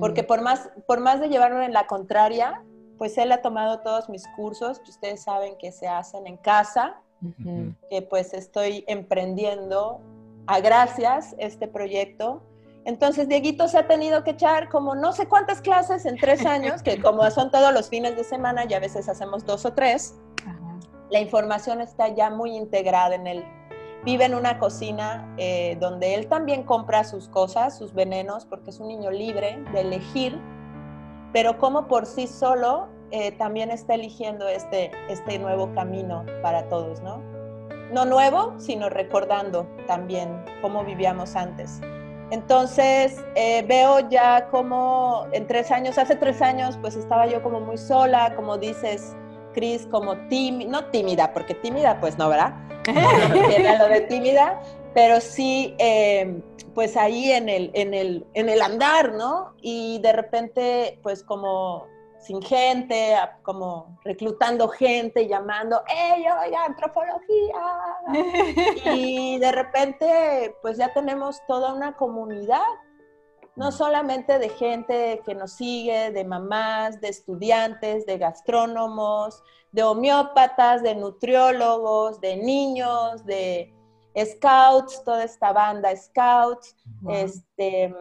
[0.00, 0.26] porque mm.
[0.26, 2.62] por más, por más de llevarlo en la contraria,
[2.98, 7.00] pues él ha tomado todos mis cursos, que ustedes saben que se hacen en casa,
[7.90, 10.00] que pues estoy emprendiendo
[10.46, 12.42] a gracias este proyecto.
[12.84, 16.82] Entonces, Dieguito se ha tenido que echar como no sé cuántas clases en tres años,
[16.82, 20.14] que como son todos los fines de semana y a veces hacemos dos o tres,
[21.10, 23.44] la información está ya muy integrada en él
[24.04, 28.80] vive en una cocina eh, donde él también compra sus cosas, sus venenos, porque es
[28.80, 30.38] un niño libre de elegir,
[31.32, 37.00] pero como por sí solo eh, también está eligiendo este, este nuevo camino para todos,
[37.02, 37.20] ¿no?
[37.92, 41.80] No nuevo, sino recordando también cómo vivíamos antes.
[42.30, 47.60] Entonces eh, veo ya como en tres años, hace tres años, pues estaba yo como
[47.60, 49.16] muy sola, como dices,
[49.52, 52.54] Cris, como tímida, no tímida, porque tímida pues no, ¿verdad?
[53.78, 54.60] lo de tímida,
[54.94, 56.40] pero sí, eh,
[56.74, 59.54] pues ahí en el, en, el, en el andar, ¿no?
[59.60, 61.86] Y de repente, pues como
[62.20, 67.62] sin gente, como reclutando gente, llamando, ¡Ey, oye, antropología!
[68.94, 72.60] y de repente, pues ya tenemos toda una comunidad,
[73.56, 80.82] no solamente de gente que nos sigue, de mamás, de estudiantes, de gastrónomos, de homeópatas,
[80.82, 83.72] de nutriólogos, de niños, de
[84.16, 86.76] scouts, toda esta banda scouts.
[87.08, 87.94] Este,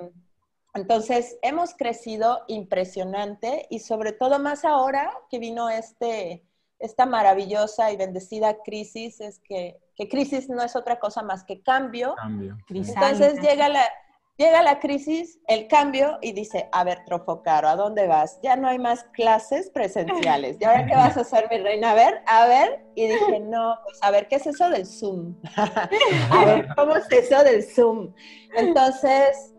[0.80, 6.46] entonces, hemos crecido impresionante y sobre todo más ahora que vino este,
[6.80, 11.62] esta maravillosa y bendecida crisis, es que, que crisis no es otra cosa más que
[11.62, 12.16] cambio.
[12.16, 12.58] cambio.
[12.70, 13.84] Entonces llega la,
[14.40, 18.40] Llega la crisis, el cambio y dice, a ver, Trofocaro, ¿a dónde vas?
[18.42, 20.56] Ya no hay más clases presenciales.
[20.62, 21.92] ¿Y ahora qué vas a hacer, mi reina?
[21.92, 22.86] A ver, a ver.
[22.96, 25.36] Y dije, no, pues a ver, ¿qué es eso del Zoom?
[25.58, 28.14] a ver, ¿cómo es eso del Zoom?
[28.56, 29.54] Entonces,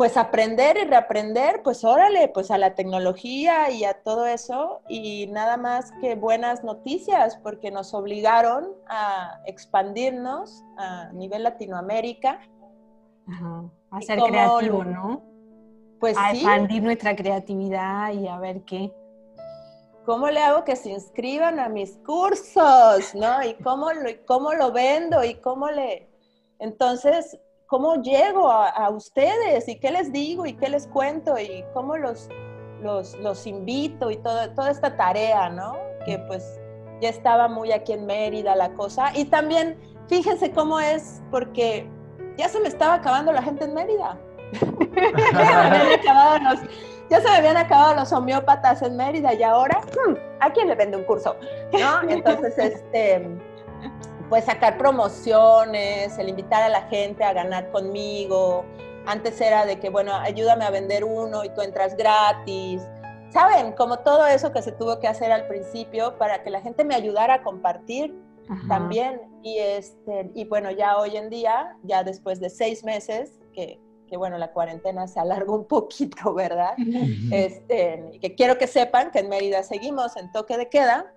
[0.00, 4.80] pues aprender y reaprender, pues órale, pues a la tecnología y a todo eso.
[4.88, 12.40] Y nada más que buenas noticias, porque nos obligaron a expandirnos a nivel Latinoamérica.
[13.28, 15.22] Ajá a ser creativo, ¿no?
[15.98, 18.92] Pues a expandir nuestra creatividad y a ver qué.
[20.06, 23.14] ¿Cómo le hago que se inscriban a mis cursos?
[23.14, 23.44] ¿No?
[23.44, 25.22] ¿Y cómo lo, cómo lo vendo?
[25.24, 26.08] ¿Y cómo le...?
[26.58, 27.38] Entonces,
[27.70, 29.68] ¿cómo llego a, ustedes?
[29.68, 30.44] ¿Y qué les digo?
[30.44, 31.38] ¿Y qué les cuento?
[31.38, 32.28] ¿Y cómo los,
[32.82, 35.76] los, los invito y todo, toda esta tarea, ¿no?
[36.04, 36.60] Que pues
[37.00, 39.12] ya estaba muy aquí en Mérida la cosa.
[39.14, 39.78] Y también,
[40.08, 41.88] fíjense cómo es, porque
[42.36, 44.18] ya se me estaba acabando la gente en Mérida.
[47.08, 50.74] ya, se me habían acabado los homeópatas en Mérida y ahora, hmm, ¿a quién le
[50.74, 51.36] vende un curso?
[51.72, 52.10] ¿No?
[52.10, 53.28] Entonces, este,
[54.30, 58.64] pues sacar promociones, el invitar a la gente a ganar conmigo.
[59.04, 62.80] Antes era de que, bueno, ayúdame a vender uno y tú entras gratis.
[63.30, 63.72] ¿Saben?
[63.72, 66.94] Como todo eso que se tuvo que hacer al principio para que la gente me
[66.94, 68.16] ayudara a compartir
[68.68, 69.20] también.
[69.42, 74.16] Y, este, y bueno, ya hoy en día, ya después de seis meses, que, que
[74.16, 76.74] bueno, la cuarentena se alargó un poquito, ¿verdad?
[77.32, 81.12] este, que quiero que sepan que en Mérida seguimos en toque de queda.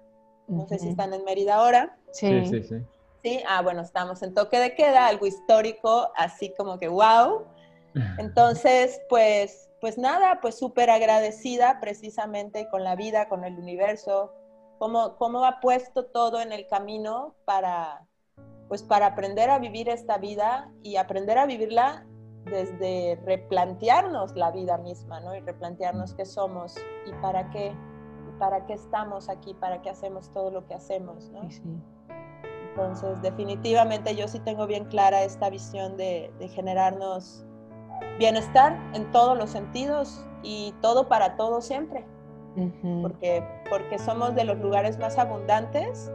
[0.47, 1.97] No sé si están en Mérida ahora.
[2.11, 2.75] Sí, sí, sí.
[2.75, 3.02] Sí,
[3.47, 7.45] ah, bueno, estamos en toque de queda, algo histórico, así como que wow.
[8.17, 14.33] Entonces, pues, pues nada, pues súper agradecida precisamente con la vida, con el universo,
[14.79, 18.05] cómo, cómo ha puesto todo en el camino para,
[18.67, 22.05] pues para aprender a vivir esta vida y aprender a vivirla
[22.45, 25.35] desde replantearnos la vida misma, ¿no?
[25.35, 27.73] Y replantearnos qué somos y para qué,
[28.37, 31.47] para qué estamos aquí, para qué hacemos todo lo que hacemos, ¿no?
[32.75, 37.45] Entonces, definitivamente yo sí tengo bien clara esta visión de, de generarnos
[38.17, 42.03] bienestar en todos los sentidos y todo para todo siempre
[43.01, 46.11] porque, porque somos de los lugares más abundantes,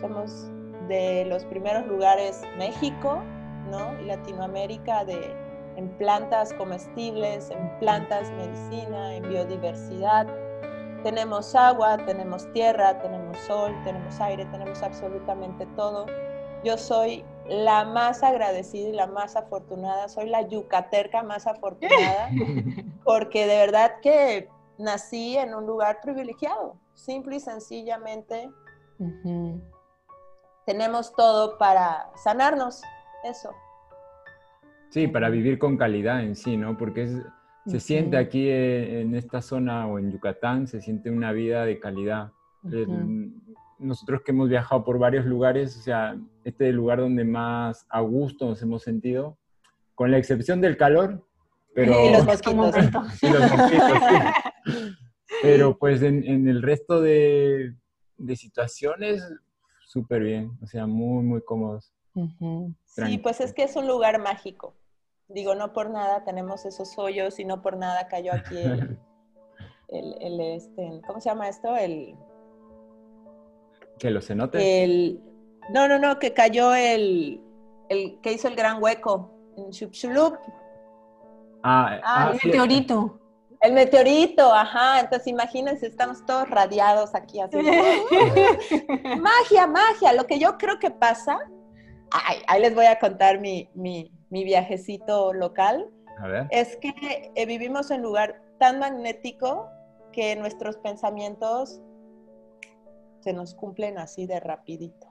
[0.00, 0.50] somos
[0.88, 3.22] de los primeros lugares México
[3.70, 4.00] ¿no?
[4.00, 5.34] y Latinoamérica de,
[5.76, 10.26] en plantas comestibles, en plantas medicina, en biodiversidad.
[11.06, 16.04] Tenemos agua, tenemos tierra, tenemos sol, tenemos aire, tenemos absolutamente todo.
[16.64, 22.28] Yo soy la más agradecida y la más afortunada, soy la yucaterca más afortunada,
[23.04, 28.50] porque de verdad que nací en un lugar privilegiado, simple y sencillamente.
[30.66, 32.82] Tenemos todo para sanarnos,
[33.22, 33.52] eso.
[34.90, 36.76] Sí, para vivir con calidad en sí, ¿no?
[36.76, 37.22] Porque
[37.66, 42.32] se siente aquí en esta zona o en Yucatán, se siente una vida de calidad.
[43.78, 47.86] nosotros que hemos viajado por varios lugares, o sea, este es el lugar donde más
[47.90, 49.36] a gusto nos hemos sentido,
[49.94, 51.26] con la excepción del calor,
[51.74, 51.92] pero...
[52.06, 52.24] Y los
[52.54, 53.22] mosquitos.
[53.22, 53.98] y los mosquitos,
[55.42, 57.74] pero pues en, el resto de,
[58.34, 59.22] situaciones,
[59.84, 61.92] súper bien, o sea, muy, muy cómodos.
[62.84, 64.74] Sí, pues es que es un lugar mágico.
[65.28, 68.56] Digo, no por nada tenemos esos hoyos y no por nada cayó aquí
[69.88, 71.76] el, el, este, ¿cómo se llama esto?
[71.76, 72.14] El...
[73.98, 74.62] ¿Que los cenotes?
[74.62, 75.20] El,
[75.70, 77.40] no, no, no, que cayó el,
[77.88, 80.36] el que hizo el gran hueco en Chupchulup.
[81.62, 83.20] Ah, ah, ah el meteorito.
[83.60, 85.00] El meteorito, ajá.
[85.00, 87.56] Entonces imagínense, estamos todos radiados aquí así.
[89.18, 90.12] magia, magia.
[90.12, 91.38] Lo que yo creo que pasa,
[92.10, 95.90] ay, ahí les voy a contar mi, mi, mi viajecito local.
[96.18, 96.46] A ver.
[96.50, 99.68] Es que eh, vivimos en un lugar tan magnético
[100.12, 101.80] que nuestros pensamientos
[103.20, 105.08] se nos cumplen así de rapidito.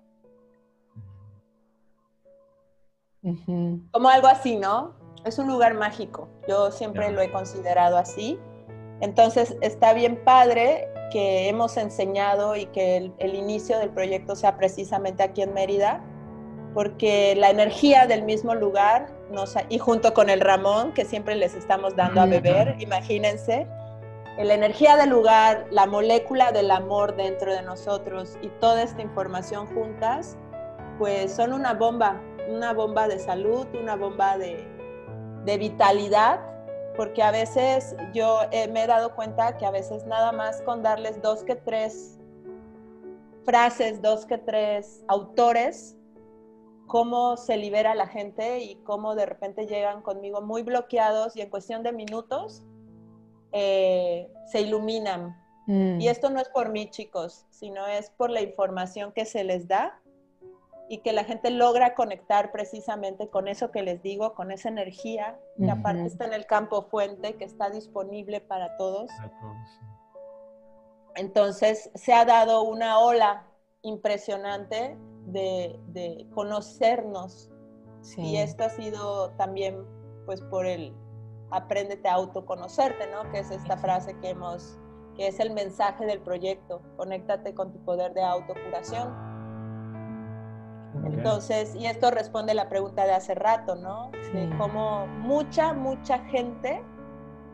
[3.92, 4.94] Como algo así, ¿no?
[5.26, 6.30] es un lugar mágico.
[6.48, 8.40] Yo siempre lo he considerado así.
[9.02, 15.24] Entonces está bien padre que hemos enseñado y que el, inicio del proyecto sea precisamente
[15.24, 16.02] aquí en Mérida,
[16.76, 21.56] porque la energía del mismo lugar, nos, y junto con el Ramón, que siempre les
[21.56, 23.66] estamos dando a beber, imagínense,
[24.38, 29.68] la energía del lugar, la molécula del amor dentro de nosotros y toda esta información
[29.68, 30.38] juntas,
[31.00, 34.68] pues son una bomba, una bomba de salud, una bomba de,
[35.46, 36.42] de vitalidad,
[36.98, 40.84] porque a veces yo eh, me he dado cuenta que a veces nada más con
[40.84, 42.20] darles dos que tres
[43.46, 45.96] frases, dos que tres autores,
[46.88, 51.50] cómo se libera la gente y cómo de repente llegan conmigo muy bloqueados y en
[51.50, 52.64] cuestión de minutos
[53.52, 55.36] eh, se iluminan.
[55.68, 56.00] Mm.
[56.00, 59.68] Y esto no es por mí, chicos, sino es por la información que se les
[59.68, 60.00] da
[60.88, 65.40] y que la gente logra conectar precisamente con eso que les digo, con esa energía
[65.58, 69.10] que aparte está en el campo fuente, que está disponible para todos.
[71.16, 73.48] Entonces se ha dado una ola
[73.82, 74.96] impresionante
[75.26, 77.50] de, conocernos.
[78.18, 79.84] Y esto ha sido también
[80.26, 80.94] pues por el
[81.52, 83.32] apréndete a autoconocerte, ¿no?
[83.32, 84.78] Que es esta frase que hemos,
[85.16, 89.14] que es el mensaje del proyecto, conéctate con tu poder de autocuración.
[91.06, 94.12] Entonces, y esto responde a la pregunta de hace rato, ¿no?
[94.34, 96.82] De cómo mucha, mucha gente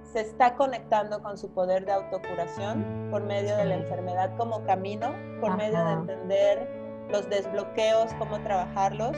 [0.03, 5.13] se está conectando con su poder de autocuración por medio de la enfermedad como camino,
[5.39, 6.80] por medio de entender
[7.11, 9.15] los desbloqueos, cómo trabajarlos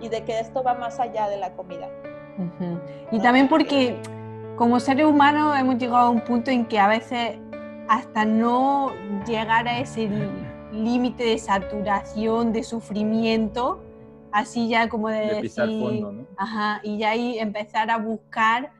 [0.00, 1.88] y de que esto va más allá de la comida.
[3.10, 4.00] Y también porque
[4.56, 7.38] como seres humanos hemos llegado a un punto en que a veces
[7.88, 8.92] hasta no
[9.26, 10.08] llegar a ese
[10.72, 13.80] límite de saturación, de sufrimiento,
[14.32, 16.06] así ya como de, decir,
[16.36, 18.72] ajá, y ya ahí empezar a buscar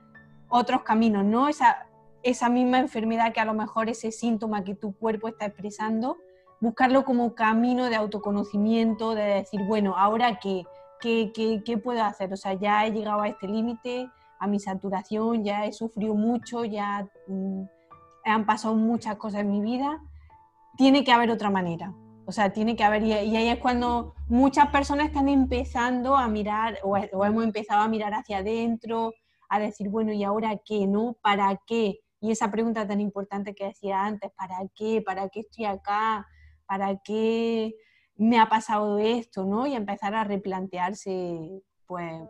[0.48, 1.48] otros caminos, ¿no?
[1.48, 1.86] Esa,
[2.22, 6.18] esa misma enfermedad que a lo mejor ese síntoma que tu cuerpo está expresando,
[6.60, 10.64] buscarlo como camino de autoconocimiento, de decir, bueno, ahora qué,
[11.00, 14.08] qué, qué, qué puedo hacer, o sea, ya he llegado a este límite,
[14.38, 17.62] a mi saturación, ya he sufrido mucho, ya mm,
[18.24, 20.00] han pasado muchas cosas en mi vida,
[20.76, 21.92] tiene que haber otra manera.
[22.26, 26.78] O sea, tiene que haber, y, ahí es cuando muchas personas están empezando a mirar,
[26.84, 29.12] o, hemos empezado a mirar hacia adentro,
[29.48, 30.86] a decir, bueno, ¿y ahora qué?
[30.86, 31.16] ¿No?
[31.22, 31.98] ¿Para qué?
[32.20, 35.02] Y esa pregunta tan importante que decía antes, ¿para qué?
[35.04, 36.26] ¿Para qué estoy acá?
[36.70, 37.74] ¿Para qué
[38.14, 39.44] me ha pasado esto?
[39.44, 39.66] ¿no?
[39.66, 42.22] Y empezar a replantearse, pues,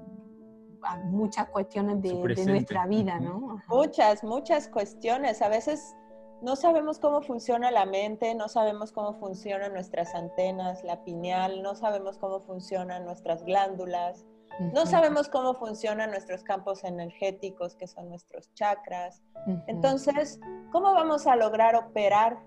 [1.04, 3.60] muchas cuestiones de, de nuestra vida, ¿no?
[3.68, 5.42] Muchas, muchas cuestiones.
[5.42, 5.94] A veces
[6.40, 11.74] no sabemos cómo funciona la mente, no sabemos cómo funcionan nuestras antenas, la pineal, no
[11.74, 14.24] sabemos cómo funcionan nuestras glándulas,
[14.72, 19.22] no sabemos cómo funcionan nuestros campos energéticos, que son nuestros chakras.
[19.66, 20.40] Entonces,
[20.72, 22.38] ¿cómo vamos a lograr operar?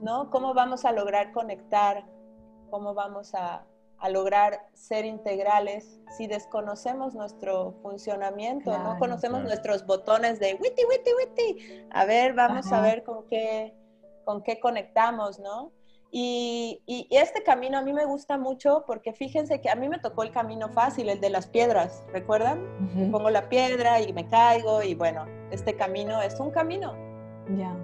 [0.00, 0.30] ¿No?
[0.30, 2.04] ¿Cómo vamos a lograr conectar?
[2.70, 3.66] ¿Cómo vamos a
[3.98, 11.10] a lograr ser integrales si desconocemos nuestro funcionamiento, no conocemos nuestros botones de witty, witty,
[11.14, 11.86] witty.
[11.90, 13.74] A ver, vamos a ver con qué,
[14.24, 15.72] con qué conectamos, ¿no?
[16.10, 19.98] Y, y, este camino a mí me gusta mucho porque fíjense que a mí me
[19.98, 22.64] tocó el camino fácil, el de las piedras, ¿recuerdan?
[23.10, 27.05] Pongo la piedra y me caigo y bueno, este camino es un camino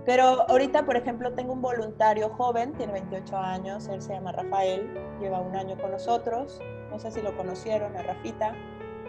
[0.04, 4.92] pero ahorita, por ejemplo, tengo un voluntario joven, tiene 28 años, él se llama Rafael,
[5.20, 6.60] lleva un año con nosotros,
[6.90, 8.54] no sé si lo conocieron, a Rafita,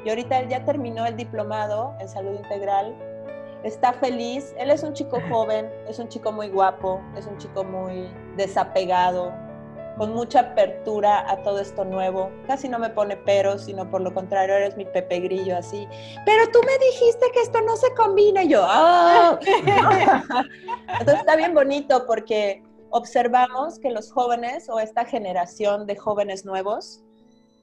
[0.05, 2.95] y ahorita él ya terminó el diplomado en salud integral,
[3.63, 7.63] está feliz, él es un chico joven, es un chico muy guapo, es un chico
[7.63, 9.33] muy desapegado,
[9.97, 12.31] con mucha apertura a todo esto nuevo.
[12.47, 15.87] Casi no me pone peros, sino por lo contrario, eres mi Pepe Grillo así.
[16.25, 18.43] Pero tú me dijiste que esto no se combina.
[18.43, 19.37] Y yo, ¡ah!
[20.99, 27.01] Entonces está bien bonito porque observamos que los jóvenes o esta generación de jóvenes nuevos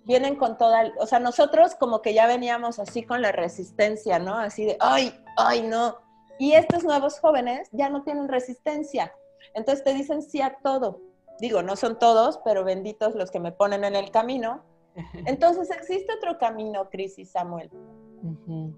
[0.04, 4.36] vienen con toda, o sea, nosotros como que ya veníamos así con la resistencia, ¿no?
[4.36, 5.98] Así de, ay, ay, no.
[6.38, 9.12] Y estos nuevos jóvenes ya no tienen resistencia.
[9.54, 11.09] Entonces te dicen sí a todo
[11.40, 14.62] digo, no son todos, pero benditos los que me ponen en el camino.
[15.26, 17.70] Entonces existe otro camino, Cris y Samuel.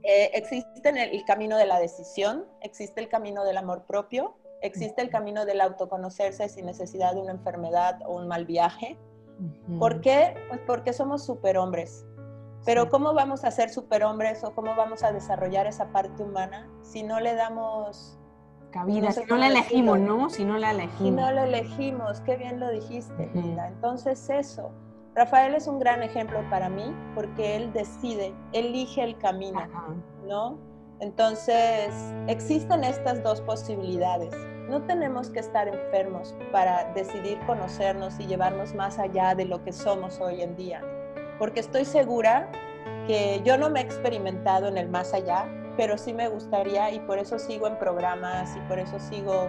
[0.05, 5.11] Eh, existe el, camino de la decisión, existe el camino del amor propio, existe el
[5.11, 8.97] camino del autoconocerse sin necesidad de una enfermedad o un mal viaje.
[9.81, 10.35] ¿Por qué?
[10.49, 12.07] Pues porque somos superhombres.
[12.65, 17.03] Pero ¿cómo vamos a ser superhombres o cómo vamos a desarrollar esa parte humana si
[17.03, 18.21] no le damos
[18.73, 20.29] cabida, si no la elegimos, ¿no?
[20.29, 20.99] Si no la elegimos.
[20.99, 23.69] Si no la elegimos, qué bien lo dijiste, Linda.
[23.69, 24.73] Entonces eso,
[25.15, 29.61] Rafael es un gran ejemplo para mí porque él decide, elige el camino,
[30.27, 30.59] ¿no?
[31.01, 31.93] Entonces,
[32.29, 34.33] existen estas dos posibilidades.
[34.69, 39.73] No tenemos que estar enfermos para decidir conocernos y llevarnos más allá de lo que
[39.73, 40.81] somos hoy en día.
[41.41, 42.51] Porque estoy segura
[43.09, 45.47] que yo no me he experimentado en el más allá,
[45.77, 49.49] pero sí me gustaría y por eso sigo en programas y por eso sigo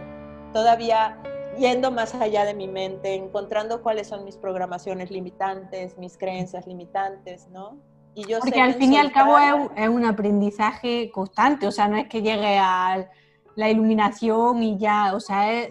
[0.53, 1.17] todavía
[1.57, 7.47] yendo más allá de mi mente, encontrando cuáles son mis programaciones limitantes, mis creencias limitantes,
[7.49, 7.77] ¿no?
[8.15, 9.37] Y yo Porque al fin y al cabo
[9.75, 13.09] es, un aprendizaje constante, o sea, no es que llegue a
[13.55, 15.67] la iluminación y ya, o sea,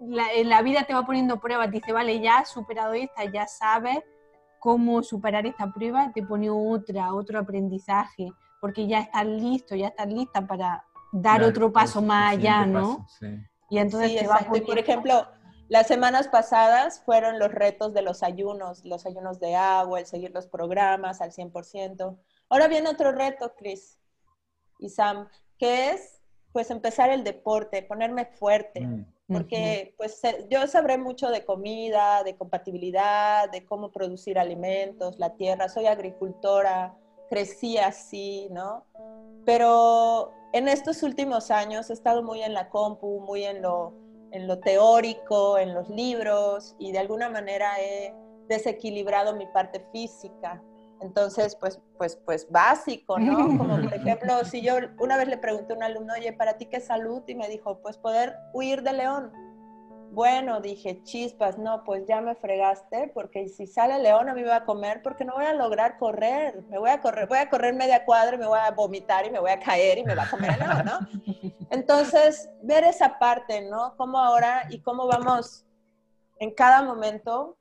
[0.00, 3.98] la, la, vida te va poniendo pruebas, dice, vale, ya has superado esta, ya sabes
[4.58, 8.30] cómo superar esta prueba, te pone otra, otro aprendizaje
[8.60, 13.06] porque ya estás listo, ya estás lista para dar otro paso más allá, ¿no?
[13.68, 15.26] Y entonces sí, te por ejemplo,
[15.68, 20.30] las semanas pasadas fueron los retos de los ayunos, los ayunos de agua, el seguir
[20.32, 22.18] los programas al 100%.
[22.48, 23.98] Ahora viene otro reto, Chris
[24.78, 25.28] y Sam,
[25.58, 26.20] que es
[26.52, 32.36] pues empezar el deporte, ponerme fuerte, mm, porque pues yo sabré mucho de comida, de
[32.36, 36.96] compatibilidad, de cómo producir alimentos, la tierra, soy agricultora,
[37.28, 38.84] crecí así, ¿no?
[39.44, 43.94] Pero en estos últimos años he estado muy en la compu, muy en lo,
[44.32, 48.14] en lo teórico, en los libros, y de alguna manera he
[48.48, 50.62] desequilibrado mi parte física.
[51.00, 53.36] Entonces, pues, pues, pues básico, ¿no?
[53.58, 56.66] Como por ejemplo, si yo una vez le pregunté a un alumno, oye, ¿para ti
[56.66, 57.22] qué es salud?
[57.26, 59.32] Y me dijo, pues poder huir de león.
[60.16, 64.48] Bueno, dije, chispas, no, pues ya me fregaste, porque si sale león a mí me
[64.48, 66.62] va a comer, porque no voy a lograr correr.
[66.70, 69.30] Me voy a correr, voy a correr media cuadra y me voy a vomitar y
[69.30, 70.98] me voy a caer y me va a comer el león, ¿no?
[71.70, 73.94] Entonces, ver esa parte, ¿no?
[73.98, 75.66] Cómo ahora y cómo vamos
[76.38, 77.58] en cada momento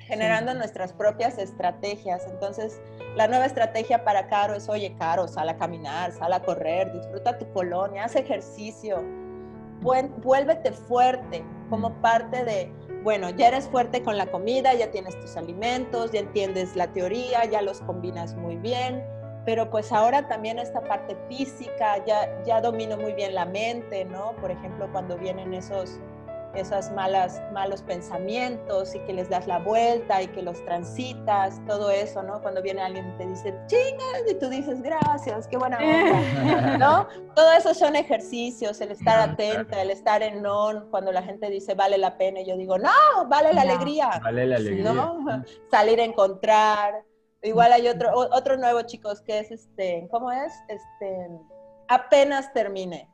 [0.00, 2.26] generando nuestras propias estrategias.
[2.26, 2.78] Entonces,
[3.16, 7.38] la nueva estrategia para Caro es, oye, Caro, sal a caminar, sal a correr, disfruta
[7.38, 9.02] tu colonia, haz ejercicio,
[9.80, 12.70] vuélvete fuerte como parte de,
[13.02, 17.44] bueno, ya eres fuerte con la comida, ya tienes tus alimentos, ya entiendes la teoría,
[17.46, 19.02] ya los combinas muy bien,
[19.46, 24.32] pero pues ahora también esta parte física, ya, ya domino muy bien la mente, ¿no?
[24.40, 25.98] Por ejemplo, cuando vienen esos
[26.54, 31.90] esas malas, malos pensamientos y que les das la vuelta y que los transitas, todo
[31.90, 32.40] eso, ¿no?
[32.42, 37.08] Cuando viene alguien y te dice, chingas, y tú dices, gracias, qué buena onda, ¿no?
[37.34, 41.74] Todo eso son ejercicios, el estar atenta, el estar en non, cuando la gente dice,
[41.74, 44.20] vale la pena, y yo digo, no, vale la alegría.
[44.22, 44.92] Vale la alegría.
[44.92, 45.44] ¿no?
[45.70, 47.04] Salir a encontrar.
[47.42, 50.52] Igual hay otro, otro nuevo, chicos, que es, este, ¿cómo es?
[50.68, 51.28] Este,
[51.88, 53.08] apenas termine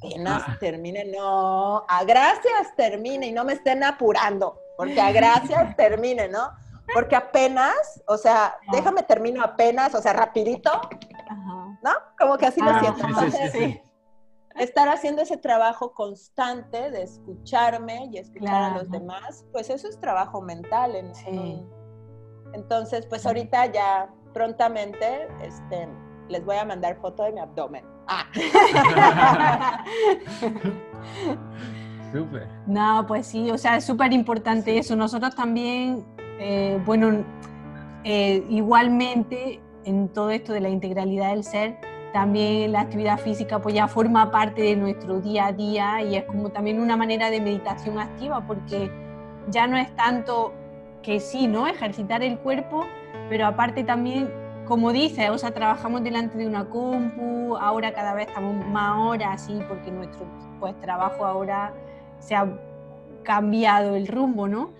[0.00, 0.56] apenas ah.
[0.58, 6.50] termine, no, a gracias termine y no me estén apurando, porque a gracias termine, ¿no?
[6.92, 8.58] Porque apenas, o sea, ah.
[8.72, 10.70] déjame termino apenas, o sea, rapidito,
[11.82, 11.90] ¿no?
[12.18, 13.06] Como que así lo ah, siento.
[13.06, 13.80] Entonces,
[14.56, 20.00] estar haciendo ese trabajo constante de escucharme y escuchar a los demás, pues eso es
[20.00, 20.96] trabajo mental.
[22.52, 25.88] entonces, pues ahorita ya prontamente este,
[26.28, 27.84] les voy a mandar foto de mi abdomen.
[28.12, 28.26] Ah.
[32.12, 32.48] súper.
[32.66, 34.96] No, pues sí, o sea, es súper importante eso.
[34.96, 36.04] Nosotros también,
[36.40, 37.24] eh, bueno,
[38.02, 41.78] eh, igualmente en todo esto de la integralidad del ser,
[42.12, 46.24] también la actividad física pues ya forma parte de nuestro día a día y es
[46.24, 48.90] como también una manera de meditación activa porque
[49.48, 50.52] ya no es tanto
[51.02, 51.68] que sí, ¿no?
[51.68, 52.84] Ejercitar el cuerpo,
[53.28, 54.28] pero aparte también
[54.70, 59.44] como dice, o sea, trabajamos delante de una compu, ahora cada vez estamos más horas,
[59.44, 60.24] sí, porque nuestro
[60.60, 61.74] pues, trabajo ahora
[62.20, 62.56] se ha
[63.24, 64.70] cambiado el rumbo, ¿no?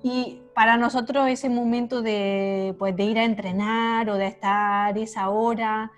[0.00, 5.28] Y para nosotros ese momento de, pues, de ir a entrenar o de estar esa
[5.28, 5.90] hora,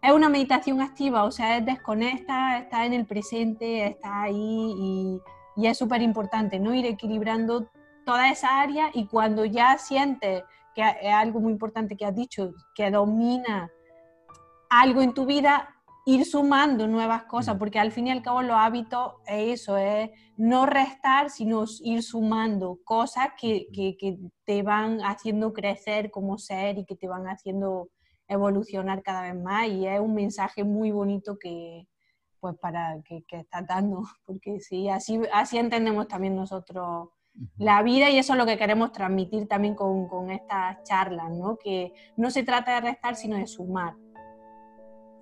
[0.00, 5.20] es una meditación activa, o sea, es desconecta, está en el presente, está ahí y,
[5.56, 6.72] y es súper importante, ¿no?
[6.74, 7.68] Ir equilibrando
[8.06, 10.42] toda esa área y cuando ya sientes
[10.78, 13.68] que es algo muy importante que has dicho, que domina
[14.70, 15.68] algo en tu vida,
[16.06, 17.58] ir sumando nuevas cosas, mm.
[17.58, 22.04] porque al fin y al cabo los hábitos es eso, es no restar, sino ir
[22.04, 27.88] sumando cosas que, que, te van haciendo crecer como ser y que te van haciendo
[28.28, 31.88] evolucionar cada vez más y es un mensaje muy bonito que
[32.38, 37.08] pues para que, que estás dando, porque sí, así, así entendemos también nosotros
[37.56, 41.56] la vida y eso es lo que queremos transmitir también con, con estas charlas, ¿no?
[41.56, 43.94] Que no se trata de restar, sino de sumar.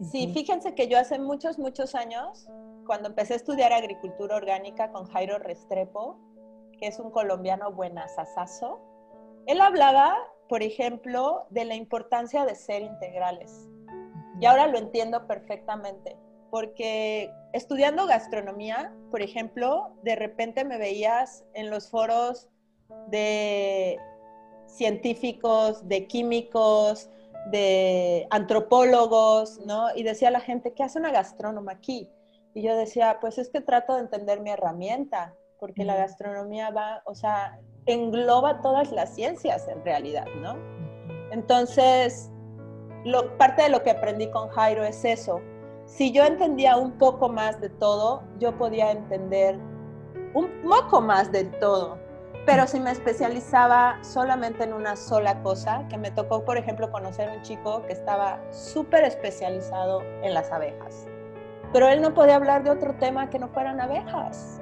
[0.01, 2.49] Sí, fíjense que yo hace muchos, muchos años,
[2.87, 6.19] cuando empecé a estudiar agricultura orgánica con Jairo Restrepo,
[6.79, 8.81] que es un colombiano buenazazazo,
[9.47, 10.17] él hablaba,
[10.49, 13.69] por ejemplo, de la importancia de ser integrales.
[14.39, 16.17] Y ahora lo entiendo perfectamente
[16.51, 22.49] porque estudiando gastronomía, por ejemplo, de repente me veías en los foros
[23.09, 23.99] de
[24.67, 27.09] científicos, de químicos,
[27.51, 29.89] de antropólogos, ¿no?
[29.95, 32.11] Y decía la gente, ¿qué hace una gastrónoma aquí?
[32.55, 37.03] Y yo decía, pues es que trato de entender mi herramienta, porque la gastronomía va,
[37.07, 40.57] o sea, engloba todas las ciencias en realidad, ¿no?
[41.31, 42.31] Entonces,
[43.05, 45.41] lo, parte de lo que aprendí con Jairo es eso,
[45.87, 49.57] si yo entendía un poco más de todo, yo podía entender
[50.35, 51.99] un poco más de todo.
[52.45, 57.31] Pero si me especializaba solamente en una sola cosa, que me tocó, por ejemplo, conocer
[57.31, 61.07] un chico que estaba súper especializado en las abejas.
[61.73, 64.61] Pero él no podía hablar de otro tema que no fueran abejas,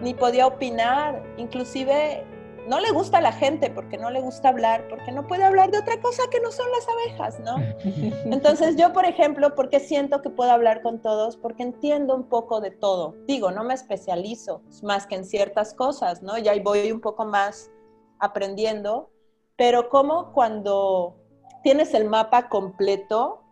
[0.00, 1.22] ni podía opinar.
[1.36, 2.24] Inclusive
[2.68, 5.70] no le gusta a la gente porque no le gusta hablar, porque no puede hablar
[5.70, 7.56] de otra cosa que no son las abejas, ¿no?
[8.32, 12.60] Entonces yo, por ejemplo, porque siento que puedo hablar con todos, porque entiendo un poco
[12.60, 13.14] de todo.
[13.26, 16.38] Digo, no me especializo más que en ciertas cosas, ¿no?
[16.38, 17.70] Y ahí voy un poco más
[18.18, 19.10] aprendiendo,
[19.56, 21.16] pero como cuando
[21.62, 23.42] tienes el mapa completo,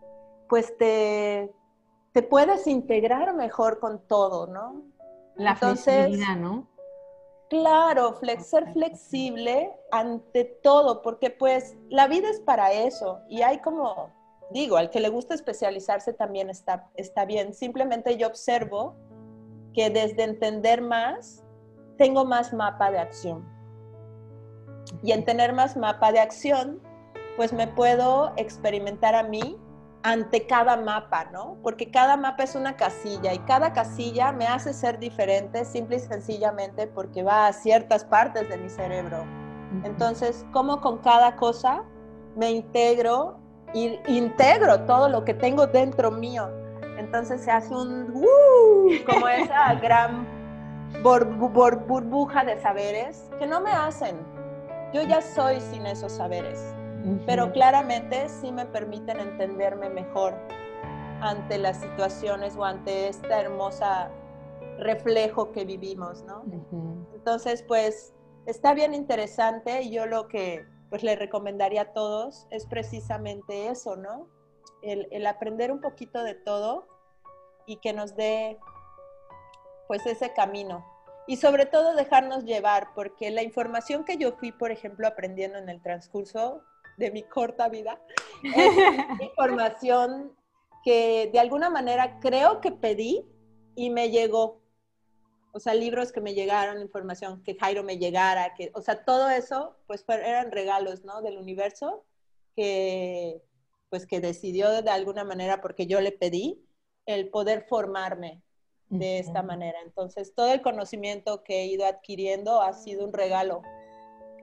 [0.48, 1.54] pues te,
[2.12, 4.82] te puedes integrar mejor con todo, ¿no?
[5.34, 6.66] La Entonces, ¿no?
[7.52, 14.10] Claro, ser flexible ante todo, porque pues la vida es para eso y hay como,
[14.52, 17.52] digo, al que le gusta especializarse también está, está bien.
[17.52, 18.96] Simplemente yo observo
[19.74, 21.44] que desde entender más,
[21.98, 23.46] tengo más mapa de acción.
[25.02, 26.80] Y en tener más mapa de acción,
[27.36, 29.58] pues me puedo experimentar a mí
[30.02, 31.56] ante cada mapa, ¿no?
[31.62, 36.00] Porque cada mapa es una casilla y cada casilla me hace ser diferente simple y
[36.00, 39.24] sencillamente porque va a ciertas partes de mi cerebro.
[39.84, 41.84] Entonces, como con cada cosa
[42.36, 43.38] me integro
[43.72, 46.50] y integro todo lo que tengo dentro mío.
[46.98, 50.26] Entonces se hace un uh, como esa gran
[51.02, 54.16] burbuja de saberes que no me hacen.
[54.92, 56.74] Yo ya soy sin esos saberes
[57.26, 60.34] pero claramente sí me permiten entenderme mejor
[61.20, 64.10] ante las situaciones o ante esta hermosa
[64.78, 66.44] reflejo que vivimos, ¿no?
[67.14, 68.14] Entonces, pues
[68.46, 73.96] está bien interesante y yo lo que pues le recomendaría a todos es precisamente eso,
[73.96, 74.28] ¿no?
[74.82, 76.86] El, el aprender un poquito de todo
[77.66, 78.58] y que nos dé
[79.88, 80.84] pues ese camino.
[81.26, 85.68] Y sobre todo dejarnos llevar, porque la información que yo fui, por ejemplo, aprendiendo en
[85.68, 86.62] el transcurso,
[86.96, 88.00] de mi corta vida,
[88.42, 88.52] es
[89.20, 90.32] información
[90.84, 93.24] que de alguna manera creo que pedí
[93.74, 94.60] y me llegó.
[95.52, 99.28] O sea, libros que me llegaron, información que Jairo me llegara, que, o sea, todo
[99.28, 101.20] eso, pues eran regalos, ¿no?
[101.20, 102.04] Del universo
[102.56, 103.42] que,
[103.90, 106.64] pues que decidió de alguna manera, porque yo le pedí,
[107.06, 108.42] el poder formarme
[108.88, 109.80] de esta manera.
[109.82, 113.62] Entonces, todo el conocimiento que he ido adquiriendo ha sido un regalo.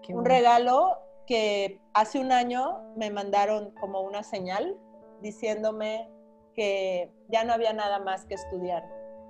[0.09, 0.97] un regalo
[1.29, 4.75] que hace un año me mandaron como una señal
[5.21, 6.09] diciéndome
[6.55, 8.83] que ya no había nada más que estudiar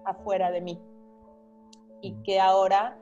[0.05, 0.81] afuera de mí
[2.01, 2.97] y que ahora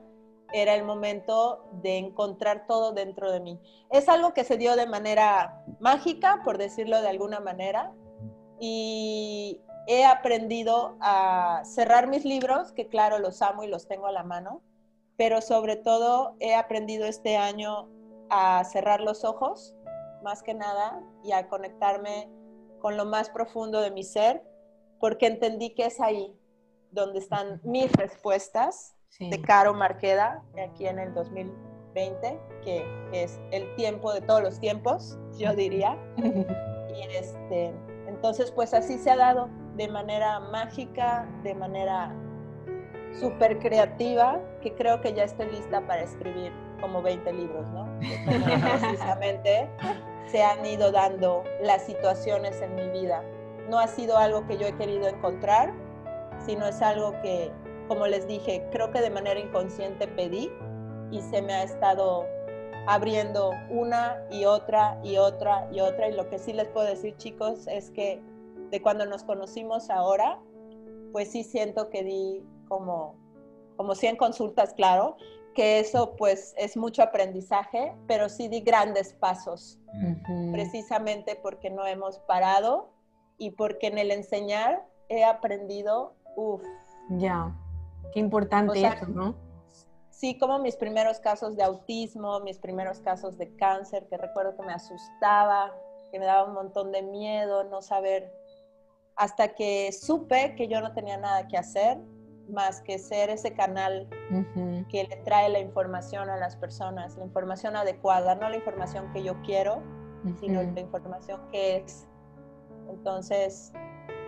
[0.52, 3.60] era el momento de encontrar todo dentro de mí.
[3.92, 7.92] Es algo que se dio de manera mágica, por decirlo de alguna manera,
[8.58, 14.12] y he aprendido a cerrar mis libros, que claro, los amo y los tengo a
[14.12, 14.60] la mano,
[15.16, 17.88] pero sobre todo he aprendido este año
[18.30, 19.74] a cerrar los ojos,
[20.22, 22.30] más que nada, y a conectarme
[22.80, 24.42] con lo más profundo de mi ser,
[25.00, 26.36] porque entendí que es ahí
[26.90, 34.12] donde están mis respuestas de Caro Marqueda, aquí en el 2020, que es el tiempo
[34.12, 35.96] de todos los tiempos, yo diría.
[36.16, 37.72] y este,
[38.06, 42.14] entonces, pues así se ha dado de manera mágica, de manera
[43.18, 47.88] súper creativa, que creo que ya estoy lista para escribir como 20 libros, ¿no?
[48.80, 49.68] precisamente
[50.30, 53.22] se han ido dando las situaciones en mi vida.
[53.68, 55.72] No ha sido algo que yo he querido encontrar,
[56.44, 57.50] sino es algo que,
[57.88, 60.50] como les dije, creo que de manera inconsciente pedí
[61.10, 62.26] y se me ha estado
[62.86, 66.08] abriendo una y otra y otra y otra.
[66.08, 68.22] Y lo que sí les puedo decir, chicos, es que
[68.70, 70.38] de cuando nos conocimos ahora,
[71.12, 73.14] pues sí siento que di como,
[73.76, 75.16] como 100 consultas, claro,
[75.58, 79.76] que eso pues es mucho aprendizaje, pero sí di grandes pasos,
[80.52, 82.92] precisamente porque no hemos parado
[83.38, 86.62] y porque en el enseñar he aprendido, uff.
[87.10, 87.52] Ya,
[88.12, 89.34] qué importante eso, ¿no?
[90.10, 94.62] Sí, como mis primeros casos de autismo, mis primeros casos de cáncer, que recuerdo que
[94.62, 95.74] me asustaba,
[96.12, 98.32] que me daba un montón de miedo, no saber,
[99.16, 101.98] hasta que supe que yo no tenía nada que hacer
[102.48, 104.08] más que ser ese canal
[104.88, 109.22] que le trae la información a las personas, la información adecuada, no la información que
[109.22, 109.82] yo quiero,
[110.40, 112.06] sino la información que es.
[112.88, 113.72] Entonces,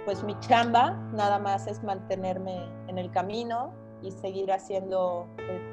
[0.05, 5.27] pues mi chamba nada más es mantenerme en el camino y seguir haciendo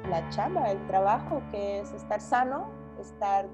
[0.08, 2.70] la chamba, el trabajo, que es estar sano,
[3.00, 3.46] estar...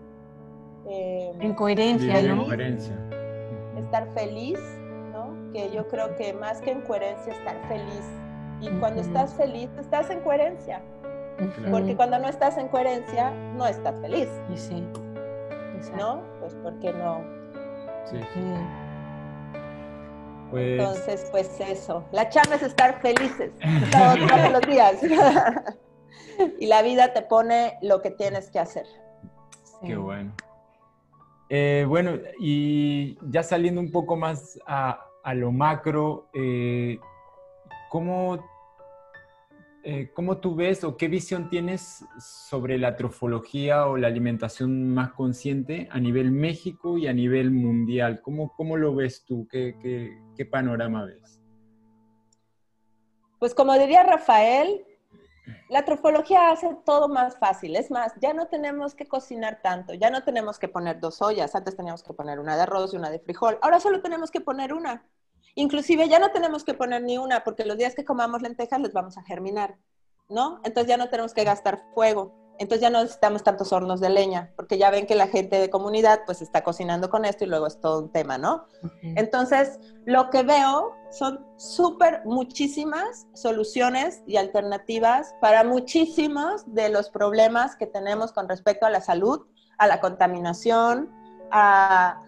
[0.88, 2.52] Eh, en coherencia, ¿no?
[3.76, 4.58] Estar feliz,
[5.12, 5.52] ¿no?
[5.52, 8.04] Que yo creo que más que en coherencia, estar feliz
[8.60, 10.82] y cuando estás feliz, estás en coherencia.
[11.70, 14.28] Porque cuando no estás en coherencia, no estás feliz.
[14.52, 14.86] Y sí.
[15.98, 16.22] ¿No?
[16.40, 17.20] Pues porque no.
[18.04, 18.18] Sí.
[20.50, 20.78] Pues...
[20.78, 22.04] Entonces, pues eso.
[22.12, 23.52] La chamba es estar felices
[23.92, 25.00] todos, los días.
[26.60, 28.86] y la vida te pone lo que tienes que hacer.
[29.84, 30.32] Qué bueno.
[31.50, 36.98] Eh, bueno, y ya saliendo un poco más a, a lo macro, eh,
[37.94, 38.44] ¿cómo
[39.84, 45.12] eh, ¿cómo tú ves o qué visión tienes sobre la trofología o la alimentación más
[45.12, 48.20] consciente a nivel México y a nivel mundial?
[48.20, 49.46] ¿Cómo, cómo lo ves tú?
[49.48, 49.76] ¿Qué,
[50.36, 51.40] qué, panorama ves?
[53.38, 54.84] Pues como diría Rafael,
[55.68, 57.76] La trofología hace todo más fácil.
[57.76, 61.54] Es más, ya no tenemos que cocinar tanto, ya no tenemos que poner dos ollas.
[61.54, 63.56] Antes teníamos que poner una de arroz y una de frijol.
[63.62, 65.04] Ahora solo tenemos que poner una.
[65.54, 68.92] Inclusive ya no tenemos que poner ni una porque los días que comamos lentejas les
[68.92, 69.76] vamos a germinar,
[70.28, 70.60] ¿no?
[70.64, 72.44] Entonces ya no tenemos que gastar fuego.
[72.58, 75.70] Entonces ya no necesitamos tantos hornos de leña, porque ya ven que la gente de
[75.70, 78.66] comunidad pues está cocinando con esto y luego es todo un tema, ¿no?
[79.02, 87.74] Entonces, lo que veo son súper muchísimas soluciones y alternativas para muchísimos de los problemas
[87.74, 89.46] que tenemos con respecto a la salud,
[89.78, 91.10] a la contaminación,
[91.50, 92.20] a,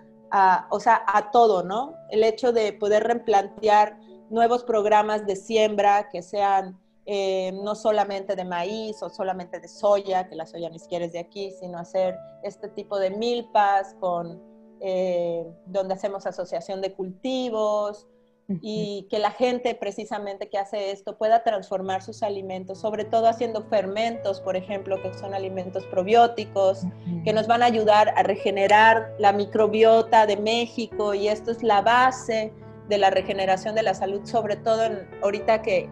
[0.71, 1.95] o sea, a todo, ¿no?
[2.11, 3.99] El hecho de poder replantear
[4.31, 10.29] nuevos programas de siembra que sean eh, no solamente de maíz o solamente de soya,
[10.29, 14.43] que la soya ni siquiera es de aquí, sino hacer este tipo de milpas con,
[14.81, 18.09] eh, donde hacemos asociación de cultivos
[18.49, 23.65] y que la gente precisamente que hace esto pueda transformar sus alimentos, sobre todo haciendo
[23.65, 26.83] fermentos, por ejemplo, que son alimentos probióticos,
[27.25, 31.83] que nos van a ayudar a regenerar la microbiota de México y esto es la
[31.83, 32.53] base
[32.89, 35.91] de la regeneración de la salud, sobre todo en, ahorita que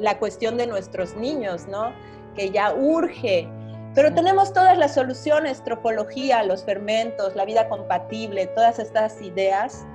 [0.00, 1.92] la cuestión de nuestros niños, ¿no?
[2.34, 3.48] Que ya urge.
[3.94, 9.86] Pero tenemos todas las soluciones, tropología, los fermentos, la vida compatible, todas estas ideas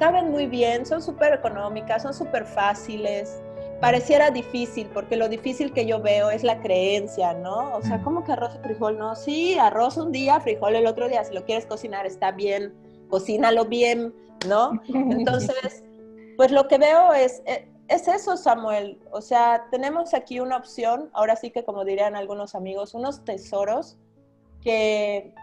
[0.00, 3.40] caben muy bien, son súper económicas, son súper fáciles.
[3.80, 7.76] Pareciera difícil, porque lo difícil que yo veo es la creencia, ¿no?
[7.76, 8.98] O sea, ¿cómo que arroz y frijol?
[8.98, 11.22] No, sí, arroz un día, frijol el otro día.
[11.22, 12.72] Si lo quieres cocinar, está bien,
[13.10, 14.14] cocínalo bien,
[14.48, 14.72] ¿no?
[14.88, 15.84] Entonces,
[16.38, 18.98] pues lo que veo es, eh, es eso, Samuel.
[19.12, 23.98] O sea, tenemos aquí una opción, ahora sí que como dirían algunos amigos, unos tesoros
[24.62, 25.34] que,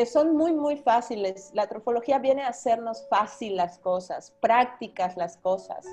[0.00, 1.50] que son muy, muy fáciles.
[1.52, 5.86] La trofología viene a hacernos fácil las cosas, prácticas las cosas.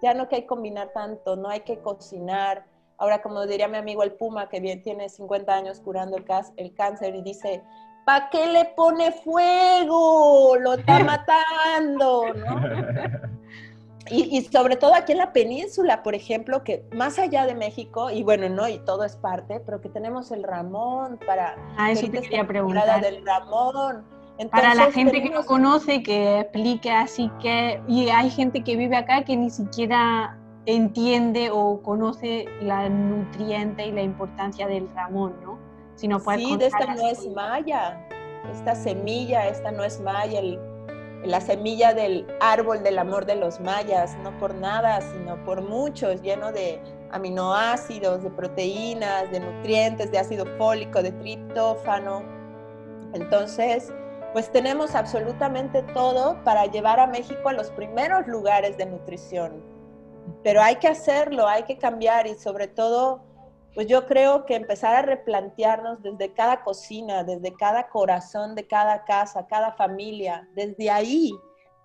[0.00, 2.66] Ya no que hay que combinar tanto, no hay que cocinar.
[2.98, 6.24] Ahora, como diría mi amigo el Puma, que bien tiene 50 años curando el,
[6.56, 7.64] el cáncer y dice,
[8.06, 10.54] ¿para qué le pone fuego?
[10.60, 13.37] Lo está matando, ¿no?
[14.10, 18.22] Y, sobre todo aquí en la península, por ejemplo, que más allá de México, y
[18.22, 21.56] bueno, no, y todo es parte, pero que tenemos el Ramón para...
[21.76, 23.00] Ah, eso te quería preguntar.
[23.00, 24.04] del Ramón.
[24.50, 27.80] para la gente que no conoce, que explique así que...
[27.86, 33.92] Y hay gente que vive acá que ni siquiera entiende o conoce la nutriente y
[33.92, 35.58] la importancia del Ramón, ¿no?
[35.94, 38.06] Si no sí, de esta no es maya,
[38.52, 40.60] esta semilla, esta no es maya, el
[41.24, 46.22] la semilla del árbol del amor de los mayas, no por nada, sino por muchos,
[46.22, 52.22] lleno de aminoácidos, de proteínas, de nutrientes, de ácido fólico, de triptófano.
[53.14, 53.92] Entonces,
[54.32, 59.62] pues tenemos absolutamente todo para llevar a México a los primeros lugares de nutrición.
[60.42, 63.22] Pero hay que hacerlo, hay que cambiar y sobre todo
[63.78, 69.04] pues yo creo que empezar a replantearnos desde cada cocina, desde cada corazón de cada
[69.04, 71.32] casa, cada familia, desde ahí,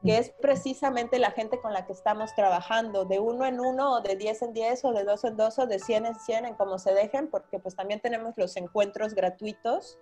[0.03, 4.01] que es precisamente la gente con la que estamos trabajando, de uno en uno, o
[4.01, 6.55] de diez en diez, o de dos en dos, o de cien en cien, en
[6.55, 9.99] como se dejen, porque pues también tenemos los encuentros gratuitos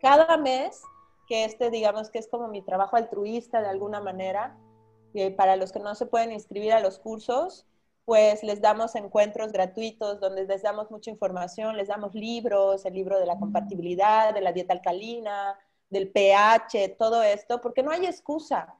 [0.00, 0.80] cada mes,
[1.28, 4.56] que este digamos que es como mi trabajo altruista de alguna manera,
[5.12, 7.66] eh, para los que no se pueden inscribir a los cursos,
[8.04, 13.18] pues les damos encuentros gratuitos donde les damos mucha información, les damos libros, el libro
[13.18, 18.74] de la compatibilidad, de la dieta alcalina, del pH, todo esto, porque no hay excusa.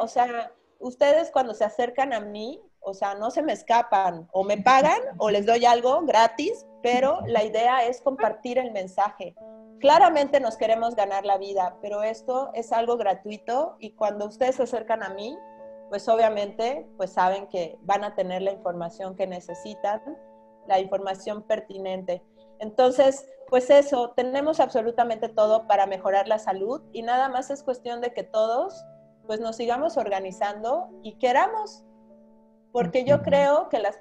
[0.00, 4.44] O sea, ustedes cuando se acercan a mí, o sea, no se me escapan, o
[4.44, 9.34] me pagan o les doy algo gratis, pero la idea es compartir el mensaje.
[9.78, 14.64] Claramente nos queremos ganar la vida, pero esto es algo gratuito y cuando ustedes se
[14.64, 15.36] acercan a mí,
[15.88, 20.02] pues obviamente pues saben que van a tener la información que necesitan,
[20.66, 22.22] la información pertinente.
[22.60, 28.00] Entonces, pues eso, tenemos absolutamente todo para mejorar la salud y nada más es cuestión
[28.00, 28.84] de que todos
[29.26, 31.84] pues nos sigamos organizando y queramos,
[32.72, 33.98] porque yo creo que las,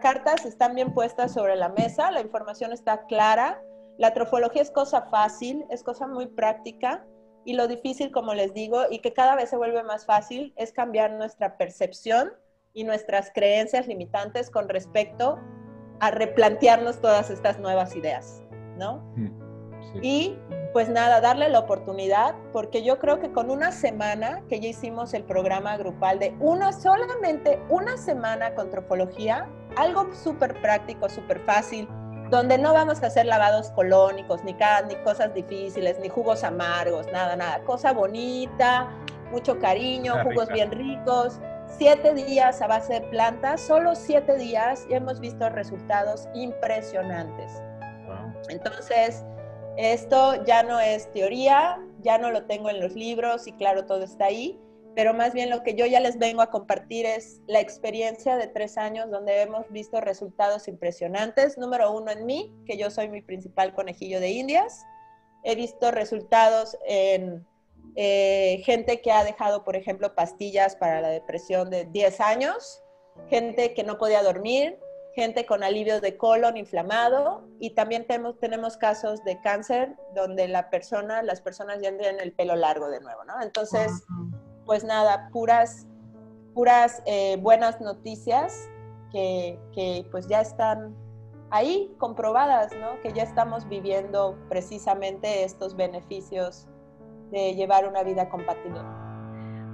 [0.00, 3.60] cartas están bien puestas sobre la mesa, la información está clara,
[3.98, 7.04] la trofología es cosa fácil, es cosa muy práctica
[7.44, 10.72] y lo difícil, como les digo, y que cada vez se vuelve más fácil, es
[10.72, 12.32] cambiar nuestra percepción
[12.74, 15.38] y nuestras creencias limitantes con respecto
[16.00, 18.42] a replantearnos todas estas nuevas ideas,
[18.76, 19.02] ¿no?
[20.02, 20.36] Y
[20.72, 25.14] pues nada, darle la oportunidad, porque yo creo que con una semana que ya hicimos
[25.14, 31.88] el programa grupal de una, solamente una semana con trofología, algo súper práctico, súper fácil,
[32.30, 37.36] donde no vamos a hacer lavados colónicos, ni, ni cosas difíciles, ni jugos amargos, nada,
[37.36, 37.60] nada.
[37.64, 38.88] Cosa bonita,
[39.30, 44.94] mucho cariño, jugos bien ricos, siete días a base de plantas, solo siete días y
[44.94, 47.62] hemos visto resultados impresionantes.
[48.48, 49.24] Entonces,
[49.76, 54.02] esto ya no es teoría, ya no lo tengo en los libros y claro, todo
[54.02, 54.60] está ahí,
[54.98, 58.48] pero más bien lo que yo ya les vengo a compartir es la experiencia de
[58.48, 61.56] tres años donde hemos visto resultados impresionantes.
[61.56, 64.84] Número uno en mí, que yo soy mi principal conejillo de indias.
[65.44, 67.46] He visto resultados en
[67.94, 72.82] eh, gente que ha dejado, por ejemplo, pastillas para la depresión de 10 años,
[73.30, 74.80] gente que no podía dormir,
[75.14, 80.70] gente con alivio de colon inflamado y también tenemos, tenemos casos de cáncer donde la
[80.70, 83.40] persona, las personas ya tienen el pelo largo de nuevo, ¿no?
[83.42, 83.90] Entonces,
[84.68, 85.88] pues nada, puras,
[86.54, 88.68] puras eh, buenas noticias
[89.10, 90.94] que, que pues ya están
[91.50, 93.00] ahí comprobadas, ¿no?
[93.02, 96.68] Que ya estamos viviendo precisamente estos beneficios
[97.30, 98.80] de llevar una vida compatible.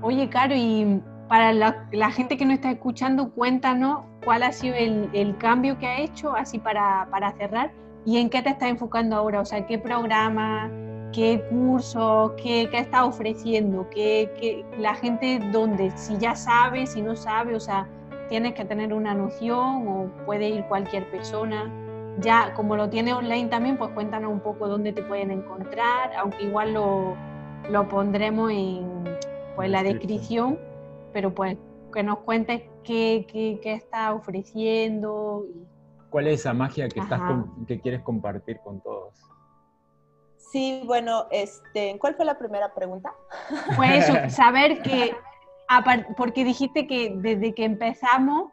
[0.00, 5.36] Oye, Caro, y para la, gente que no está escuchando, cuéntanos cuál ha sido el,
[5.38, 7.72] cambio que ha hecho, así para, cerrar,
[8.04, 10.70] y en qué te estás enfocando ahora, o sea, qué programa,
[11.14, 17.14] qué curso, qué, qué está ofreciendo, qué, la gente dónde, si ya sabe, si no
[17.14, 17.88] sabe, o sea,
[18.28, 21.70] tienes que tener una noción o puede ir cualquier persona.
[22.20, 26.44] Ya, como lo tiene online también, pues cuéntanos un poco dónde te pueden encontrar, aunque
[26.44, 27.16] igual lo,
[27.70, 29.04] lo pondremos en
[29.56, 30.58] pues, la descripción
[31.14, 31.56] pero pues
[31.92, 35.46] que nos cuentes qué, qué, está ofreciendo.
[36.10, 37.22] ¿Cuál es esa magia que, estás
[37.66, 39.23] que quieres compartir con todos?
[40.54, 43.12] Sí, bueno, este, ¿cuál fue la primera pregunta?
[43.76, 45.12] Pues eso, saber que,
[46.16, 48.52] porque dijiste que desde que empezamos,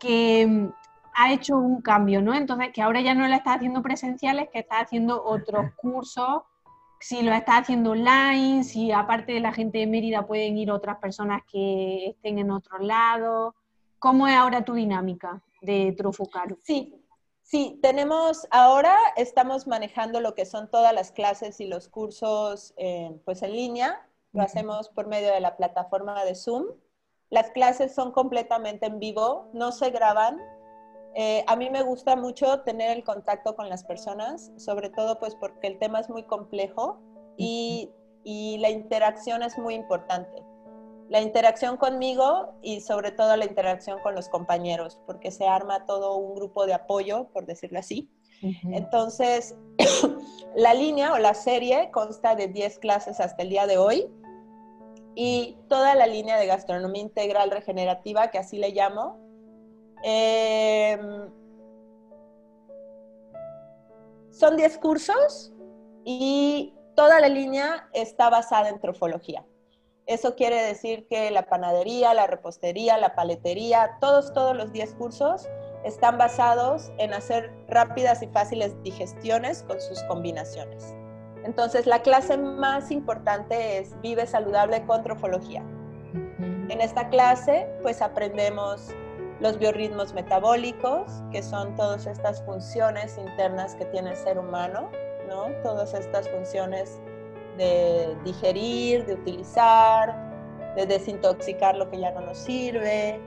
[0.00, 0.72] que mm,
[1.14, 2.34] ha hecho un cambio, ¿no?
[2.34, 6.42] Entonces, que ahora ya no la está haciendo presenciales, que está haciendo otros cursos
[6.98, 10.96] si lo está haciendo online, si aparte de la gente de Mérida pueden ir otras
[10.96, 13.54] personas que estén en otro lado.
[14.00, 16.56] ¿Cómo es ahora tu dinámica de Trofocar?
[16.62, 17.05] Sí,
[17.46, 23.18] sí, tenemos ahora, estamos manejando lo que son todas las clases y los cursos eh,
[23.24, 24.08] pues en línea.
[24.32, 26.66] Lo hacemos por medio de la plataforma de Zoom.
[27.30, 30.38] Las clases son completamente en vivo, no se graban,
[31.18, 35.34] eh, a mí me gusta mucho tener el contacto con las personas, sobre todo pues
[35.34, 37.00] porque el tema es muy complejo
[37.38, 37.90] y,
[38.58, 40.42] la interacción es muy importante.
[41.08, 46.16] La interacción conmigo y sobre todo la interacción con los compañeros, porque se arma todo
[46.16, 48.10] un grupo de apoyo, por decirlo así.
[48.70, 49.56] Entonces,
[50.56, 54.08] la línea o la serie consta de 10 clases hasta el día de hoy
[55.14, 59.26] y toda la línea de gastronomía integral regenerativa, que así le llamo,
[60.02, 61.30] Em,
[64.30, 65.52] son 10 cursos
[66.04, 69.44] y toda la línea está basada en trofología.
[70.06, 75.48] Eso quiere decir que la panadería, la repostería, la paletería, todos, todos los 10 cursos
[75.84, 80.94] están basados en hacer rápidas y fáciles digestiones con sus combinaciones.
[81.44, 85.64] Entonces, la clase más importante es Vive saludable con trofología.
[86.68, 88.94] En esta clase, pues aprendemos
[89.40, 94.90] los biorritmos metabólicos, que son todas estas funciones internas que tiene el ser humano,
[95.28, 95.46] ¿no?
[95.62, 97.00] Todas estas funciones
[97.56, 103.20] de digerir, de utilizar, de desintoxicar lo que ya no nos sirve.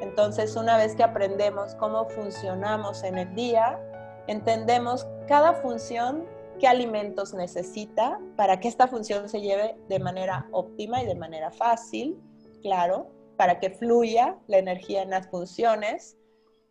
[0.00, 3.78] Entonces, una vez que aprendemos cómo funcionamos en el día,
[4.26, 6.24] entendemos cada función,
[6.58, 11.50] qué alimentos necesita para que esta función se lleve de manera óptima y de manera
[11.50, 12.18] fácil,
[12.62, 16.16] claro, para que fluya la energía en las funciones.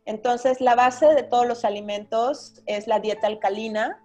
[0.04, 4.02] Entonces, la base de todos los alimentos es la dieta alcalina,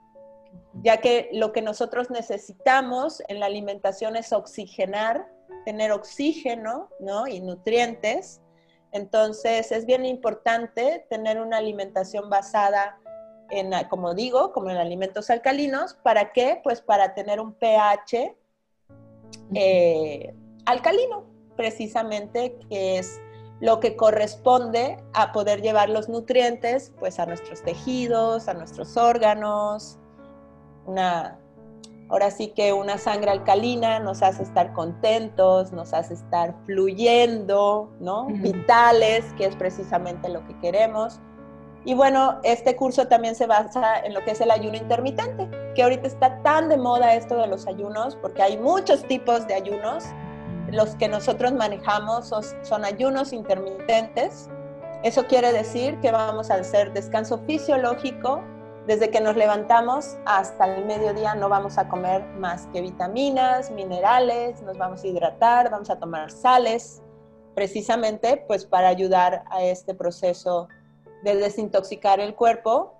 [0.81, 5.27] ya que lo que nosotros necesitamos en la alimentación es oxigenar,
[5.65, 7.27] tener oxígeno ¿no?
[7.27, 8.41] y nutrientes.
[8.91, 12.97] Entonces, es bien importante tener una alimentación basada
[13.49, 15.95] en, como digo, como en alimentos alcalinos.
[16.03, 16.61] ¿Para qué?
[16.63, 18.35] Pues para tener un pH
[19.53, 20.33] eh,
[20.65, 21.25] alcalino,
[21.55, 23.21] precisamente que es
[23.59, 29.97] lo que corresponde a poder llevar los nutrientes pues a nuestros tejidos, a nuestros órganos.
[30.85, 31.37] Una,
[32.09, 38.27] ahora sí que una sangre alcalina nos hace estar contentos, nos hace estar fluyendo, ¿no?
[38.27, 41.19] Vitales, que es precisamente lo que queremos.
[41.85, 45.83] Y bueno, este curso también se basa en lo que es el ayuno intermitente, que
[45.83, 50.05] ahorita está tan de moda esto de los ayunos, porque hay muchos tipos de ayunos
[50.71, 52.31] los que nosotros manejamos
[52.63, 54.49] son, ayunos intermitentes.
[55.03, 58.41] Eso quiere decir que vamos a hacer descanso fisiológico.
[58.87, 64.61] Desde que nos levantamos hasta el mediodía no vamos a comer más que vitaminas, minerales,
[64.61, 67.01] nos vamos a hidratar, vamos a tomar sales
[67.55, 70.67] precisamente pues para ayudar a este proceso
[71.23, 72.93] de desintoxicar el cuerpo.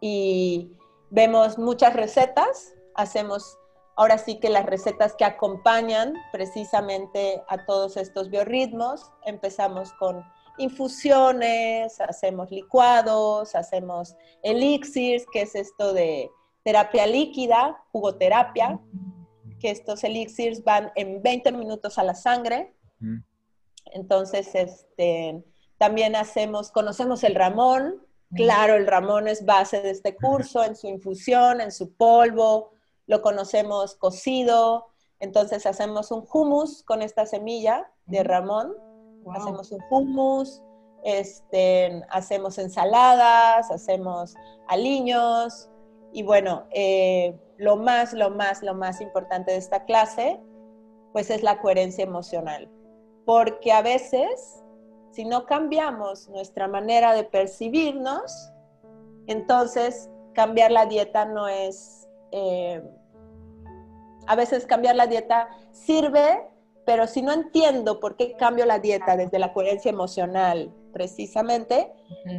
[0.00, 0.72] Y
[1.10, 3.58] vemos muchas recetas, hacemos
[3.96, 10.24] ahora sí que las recetas que acompañan precisamente a todos estos biorritmos, empezamos con
[10.58, 16.30] infusiones, hacemos licuados, hacemos elixirs, que es esto de
[16.62, 18.80] terapia líquida, jugoterapia,
[19.60, 22.74] que estos elixirs van en 20 minutos a la sangre.
[23.86, 25.42] Entonces, este,
[25.78, 30.88] también hacemos, conocemos el ramón, claro, el ramón es base de este curso, en su
[30.88, 32.72] infusión, en su polvo,
[33.06, 34.88] lo conocemos cocido,
[35.20, 38.74] entonces hacemos un hummus con esta semilla de ramón,
[39.32, 40.62] hacemos un hummus,
[41.04, 44.34] este, hacemos ensaladas, hacemos
[44.68, 45.70] aliños,
[46.12, 50.40] y bueno, eh, lo más, lo más, lo más importante de esta clase,
[51.12, 52.70] pues es la coherencia emocional.
[53.26, 54.62] Porque a veces,
[55.10, 58.52] si no cambiamos nuestra manera de percibirnos,
[59.26, 62.08] entonces cambiar la dieta no es...
[62.32, 62.82] Eh,
[64.26, 66.46] a veces cambiar la dieta sirve,
[66.88, 71.92] pero si no entiendo por qué cambio la dieta desde la coherencia emocional precisamente,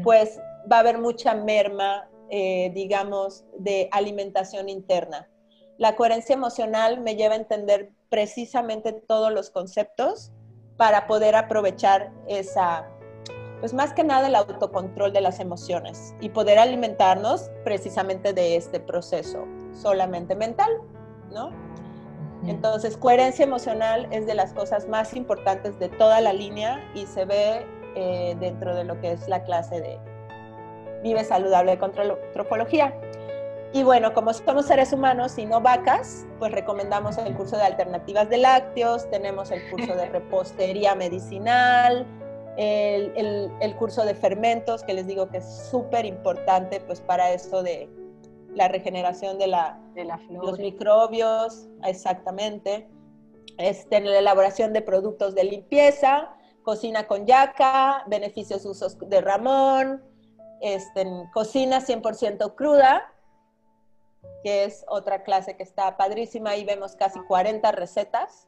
[0.04, 0.40] pues
[0.72, 5.28] va a haber mucha merma eh, digamos, de alimentación interna.
[5.78, 10.32] La coherencia emocional me lleva a entender precisamente todos los conceptos
[10.78, 12.88] para poder aprovechar esa,
[13.60, 18.80] pues más que nada el autocontrol de las emociones y poder alimentarnos precisamente de este
[18.80, 20.72] proceso solamente mental,
[21.32, 21.52] ¿no?
[22.46, 27.26] Entonces, coherencia emocional es de las cosas más importantes de toda la línea y se
[27.26, 27.66] ve
[27.96, 30.00] eh, dentro de lo que es la clase de
[31.04, 32.94] Vive Saludable de Tropología.
[33.72, 38.28] Y bueno, como somos seres humanos y no vacas, pues recomendamos el curso de alternativas
[38.30, 42.08] de lácteos, tenemos el curso de repostería medicinal,
[42.58, 47.64] el, el, curso de fermentos, que les digo que es súper importante pues para esto
[47.64, 47.90] de
[48.54, 52.88] la regeneración de, la, de la los microbios, exactamente.
[53.58, 60.04] Este, la elaboración de productos de limpieza, cocina con yaca, beneficios usos de Ramón,
[60.62, 63.14] este, cocina 100% cruda,
[64.44, 66.52] que es otra clase que está padrísima.
[66.52, 68.48] Ahí vemos casi 40 recetas.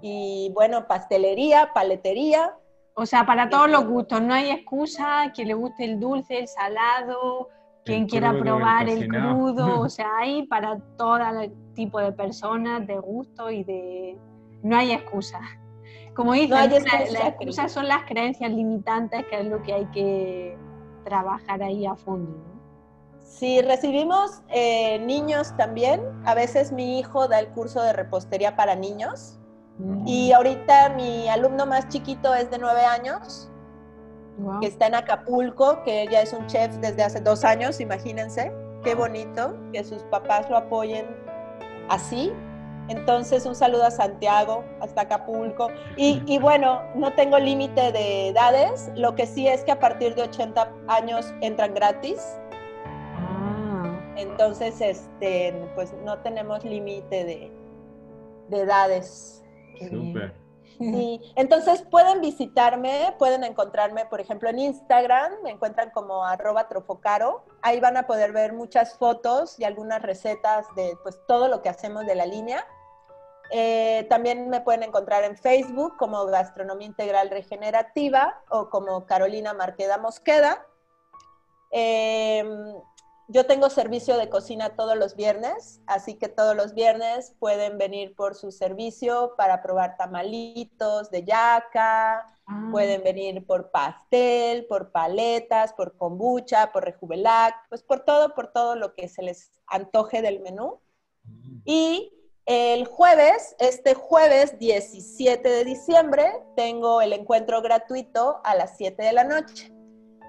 [0.00, 2.56] Y bueno, pastelería, paletería.
[2.94, 6.48] O sea, para todos los gustos, no hay excusa, quien le guste el dulce, el
[6.48, 7.48] salado,
[7.84, 11.18] quien quiera probar el, crudo, o sea, hay para todo
[11.74, 14.18] tipo de personas, de gusto y de...
[14.62, 15.40] No hay excusa.
[16.14, 20.56] Como dicen, las excusas son las creencias limitantes, que es lo que hay que
[21.04, 22.54] trabajar ahí a fondo.
[23.22, 26.00] Sí, recibimos eh, niños también.
[26.24, 29.40] A veces mi hijo da el curso de repostería para niños.
[29.78, 30.06] Mm.
[30.06, 33.50] Y ahorita mi alumno más chiquito es de nueve años,
[34.60, 38.52] que está en Acapulco, que ya es un chef desde hace dos años, imagínense.
[38.82, 41.06] Qué bonito que sus papás lo apoyen
[41.88, 42.32] así.
[42.88, 45.68] Entonces, un saludo a Santiago, hasta Acapulco.
[45.96, 50.22] Y, bueno, no tengo límite de edades, lo que sí es que a partir de
[50.22, 52.20] 80 años entran gratis.
[52.84, 54.00] Ah.
[54.16, 57.52] Entonces, este, pues no tenemos límite de,
[58.50, 59.42] edades.
[59.80, 60.43] Súper.
[60.78, 67.44] Sí, entonces pueden visitarme, pueden encontrarme, por ejemplo, en Instagram, me encuentran como arroba trofocaro.
[67.62, 71.68] Ahí van a poder ver muchas fotos y algunas recetas de pues todo lo que
[71.68, 72.66] hacemos de la línea.
[73.50, 79.98] Eh, también me pueden encontrar en Facebook como Gastronomía Integral Regenerativa o como Carolina Marqueda
[79.98, 80.66] Mosqueda.
[81.70, 82.74] Em,
[83.28, 88.14] yo tengo servicio de cocina todos los viernes, así que todos los viernes pueden venir
[88.14, 92.68] por su servicio para probar tamalitos de yaca, ah.
[92.70, 98.76] pueden venir por pastel, por paletas, por kombucha, por rejuvelac, pues por todo, por todo
[98.76, 100.80] lo que se les antoje del menú.
[101.24, 101.62] Mm.
[101.64, 102.12] Y
[102.46, 109.12] el jueves, este jueves 17 de diciembre, tengo el encuentro gratuito a las 7 de
[109.12, 109.73] la noche.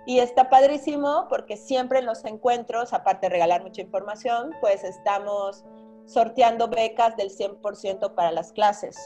[0.05, 5.65] Y está padrísimo porque siempre en los encuentros, aparte de regalar mucha información, pues estamos
[6.05, 8.97] sorteando becas del 100% para las clases.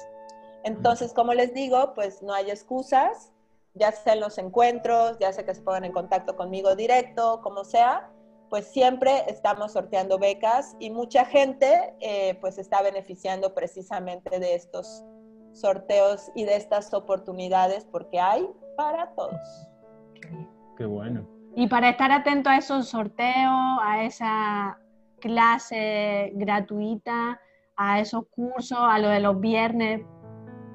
[0.64, 3.32] Entonces, como les digo, pues no hay excusas,
[3.74, 7.64] ya sea en los encuentros, ya sea que se pongan en contacto conmigo directo, como
[7.64, 8.12] sea,
[8.50, 15.06] pues siempre estamos sorteando becas y mucha gente eh, pues está beneficiando precisamente de estos
[15.54, 19.70] sorteos y de estas oportunidades porque hay para todos.
[20.80, 21.28] Qué bueno.
[21.58, 24.80] Y para estar atento a esos sorteos, a esa
[25.20, 27.38] clase gratuita,
[27.76, 30.02] a esos cursos, a lo de los viernes,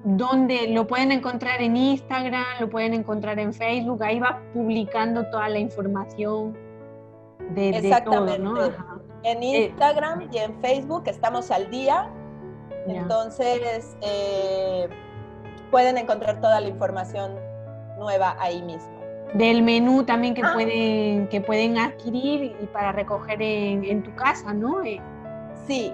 [0.05, 5.49] donde lo pueden encontrar en Instagram, lo pueden encontrar en Facebook, ahí va publicando toda
[5.49, 6.53] la información
[7.55, 8.63] de, todo, ¿no?
[9.23, 12.11] En eh, Instagram y en Facebook estamos al día,
[12.87, 14.87] entonces eh,
[15.71, 17.37] pueden encontrar toda la información
[17.99, 18.94] nueva ahí mismo.
[19.35, 20.53] Del menú también que, ah.
[20.55, 24.83] pueden, que pueden adquirir y para recoger en, en tu casa, ¿no?
[24.83, 25.01] Eh,
[25.67, 25.93] sí,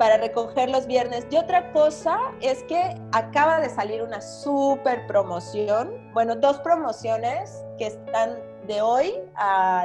[0.00, 1.26] para recoger los viernes.
[1.30, 7.88] Y otra cosa es que acaba de salir una súper promoción, bueno, dos promociones que
[7.88, 9.12] están de hoy,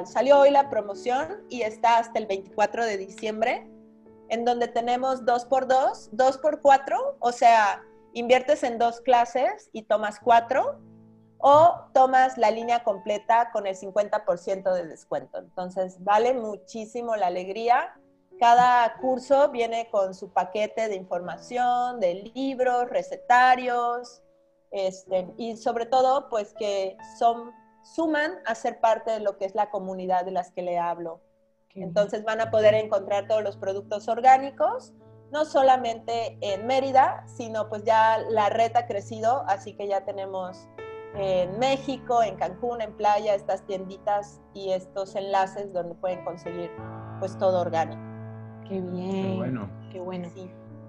[0.05, 3.67] salió hoy la promoción y está hasta el 24 de diciembre,
[4.29, 7.83] en donde tenemos dos por dos, dos por cuatro, o sea,
[8.13, 10.79] inviertes en dos clases y tomas cuatro,
[11.47, 15.37] o tomas la línea completa con el 50% de descuento.
[15.37, 17.93] Entonces, vale muchísimo la alegría
[18.39, 24.21] cada curso viene con su paquete de información, de libros, recetarios,
[24.71, 27.51] este, y sobre todo, pues que son,
[27.95, 31.21] suman a ser parte de lo que es la comunidad de las que le hablo.
[31.75, 34.93] Entonces van a poder encontrar todos los productos orgánicos,
[35.31, 40.67] no solamente en Mérida, sino pues ya la red ha crecido, así que ya tenemos
[41.17, 46.71] en México, en Cancún, en Playa, estas tienditas y estos enlaces donde pueden conseguir
[47.19, 48.01] pues todo orgánico.
[48.67, 49.11] Qué bien.
[49.11, 49.69] Qué bueno.
[49.91, 50.29] Qué bueno.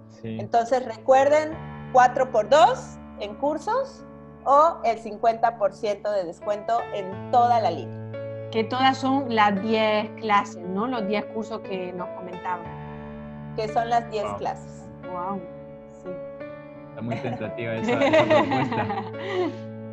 [0.09, 0.39] Sí.
[0.41, 1.53] Entonces recuerden
[1.93, 4.05] 4 por 2 en cursos
[4.45, 8.51] o el 50% de descuento en toda la línea.
[8.51, 10.87] Que todas son las 10 clases, ¿no?
[10.87, 12.65] Los 10 cursos que nos comentaban.
[13.57, 14.89] Que son las 10 clases.
[15.11, 15.41] Wow.
[16.03, 16.11] Sí.
[16.91, 17.99] Está muy tentativa esa,
[18.29, 18.87] propuesta.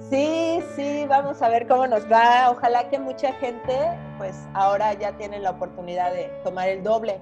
[0.10, 2.52] Sí, sí, vamos a ver cómo nos va.
[2.52, 3.78] Ojalá que mucha gente,
[4.18, 7.20] pues ahora ya tiene la oportunidad de tomar el doble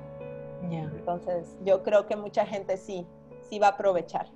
[0.69, 3.05] entonces, yo creo que mucha gente sí,
[3.49, 4.27] sí va a aprovechar.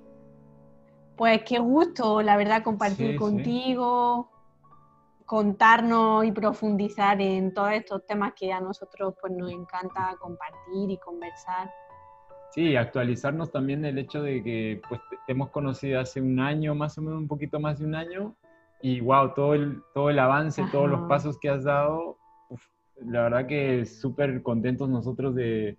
[1.15, 4.29] Pues qué gusto, la verdad, compartir contigo,
[5.25, 10.97] contarnos y profundizar en todos estos temas que a nosotros pues, nos encanta compartir y
[10.97, 11.71] conversar.
[12.55, 16.97] Sí, actualizarnos también el hecho de que pues, te hemos conocido hace un año, más
[16.97, 18.33] o menos un poquito más de un año,
[18.81, 22.17] y wow, todo el, todo el avance, todos los pasos que has dado,
[23.01, 25.77] la verdad que súper contentos nosotros de,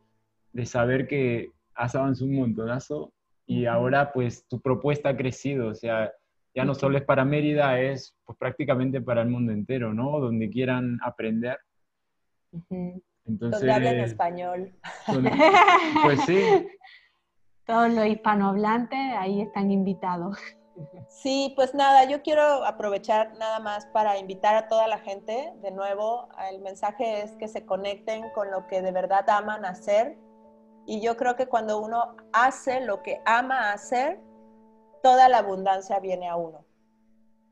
[0.52, 3.10] de saber que has avanzado un montonazo
[3.46, 6.12] y ahora pues tu propuesta ha crecido, o sea,
[6.54, 10.20] ya no solo es para Mérida, es pues prácticamente para el mundo entero, ¿no?
[10.20, 11.56] Donde quieran aprender.
[13.26, 14.74] Entonces, donde hablen español.
[16.02, 16.68] pues sí.
[17.64, 20.38] Todos los hispanohablantes ahí están invitados.
[21.08, 25.70] Sí, pues nada, yo quiero aprovechar nada más para invitar a toda la gente, de
[25.70, 30.18] nuevo, el mensaje es que se conecten con lo que de verdad aman hacer,
[30.84, 34.20] y yo creo que cuando uno hace lo que ama hacer,
[35.02, 36.64] toda la abundancia viene a uno.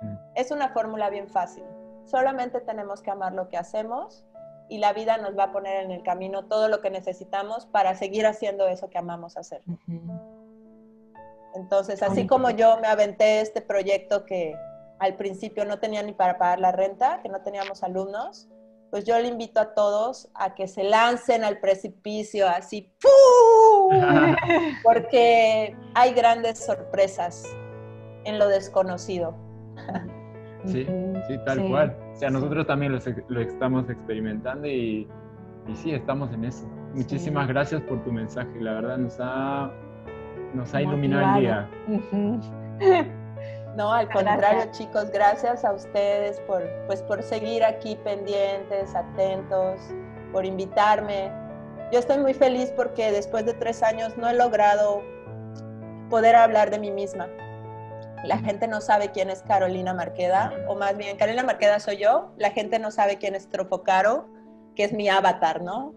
[0.00, 0.16] Mm.
[0.36, 1.64] Es una fórmula bien fácil.
[2.04, 4.24] Solamente tenemos que amar lo que hacemos
[4.68, 7.94] y la vida nos va a poner en el camino todo lo que necesitamos para
[7.94, 9.62] seguir haciendo eso que amamos hacer.
[11.54, 14.54] Entonces, así como yo me aventé este proyecto que
[14.98, 18.48] al principio no tenía ni para pagar la renta, que no teníamos alumnos,
[18.90, 22.92] pues yo le invito a todos a que se lancen al precipicio así,
[24.84, 27.44] porque hay grandes sorpresas
[28.24, 29.36] en lo desconocido.
[30.66, 30.86] Sí,
[31.28, 32.03] sí, tal cual.
[32.14, 35.08] O sea, nosotros también lo, estamos experimentando y,
[35.66, 36.66] y, sí, estamos en eso.
[36.94, 39.72] Muchísimas gracias por tu mensaje, la verdad nos ha,
[40.54, 41.68] nos ha iluminado el día.
[43.76, 49.80] No, al contrario, chicos, gracias a ustedes por, pues, por seguir aquí pendientes, atentos,
[50.32, 51.32] por invitarme.
[51.92, 55.02] Yo estoy muy feliz porque después de tres años no he logrado
[56.08, 57.26] poder hablar de mí misma.
[58.24, 62.32] La gente no sabe quién es Carolina Marqueda, o más bien, Carolina Marqueda soy yo.
[62.38, 64.26] La gente no sabe quién es Trofocaro,
[64.74, 65.94] que es mi avatar, ¿no?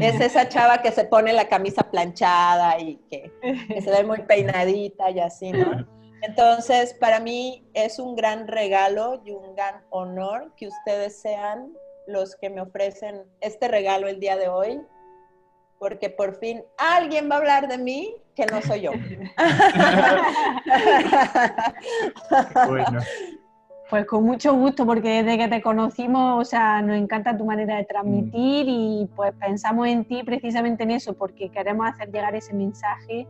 [0.00, 3.30] Es esa chava que se pone la camisa planchada y que,
[3.68, 5.86] que se ve muy peinadita y así, ¿no?
[6.22, 11.72] Entonces, para mí es un gran regalo y un gran honor que ustedes sean
[12.06, 14.80] los que me ofrecen este regalo el día de hoy,
[15.78, 18.92] porque por fin alguien va a hablar de mí que no soy yo.
[22.68, 23.00] bueno.
[23.90, 27.76] Pues con mucho gusto, porque desde que te conocimos, o sea, nos encanta tu manera
[27.76, 32.54] de transmitir y pues pensamos en ti precisamente en eso, porque queremos hacer llegar ese
[32.54, 33.26] mensaje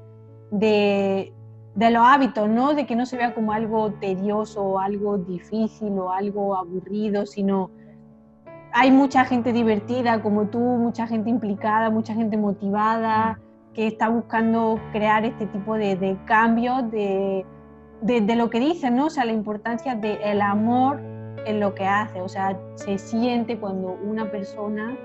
[0.50, 1.32] de,
[1.74, 2.74] de los hábitos, ¿no?
[2.74, 7.70] De que no se vea como algo tedioso o algo difícil o algo aburrido, sino
[8.74, 13.40] hay mucha gente divertida como tú, mucha gente implicada, mucha gente motivada
[13.80, 17.46] que está buscando crear este tipo de, cambios, de,
[18.02, 19.06] de, lo que dice, ¿no?
[19.06, 21.00] O sea, la importancia del amor
[21.46, 24.98] en lo que hace, o sea, se siente cuando una persona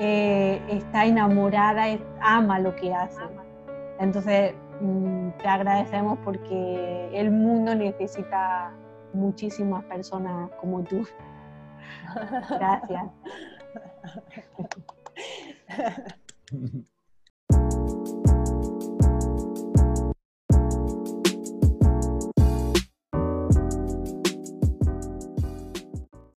[0.00, 1.84] eh, está enamorada,
[2.20, 3.22] ama lo que hace.
[4.00, 8.72] Entonces, mm, te agradecemos porque el mundo necesita
[9.12, 11.06] muchísimas personas como tú.
[12.50, 13.04] Gracias.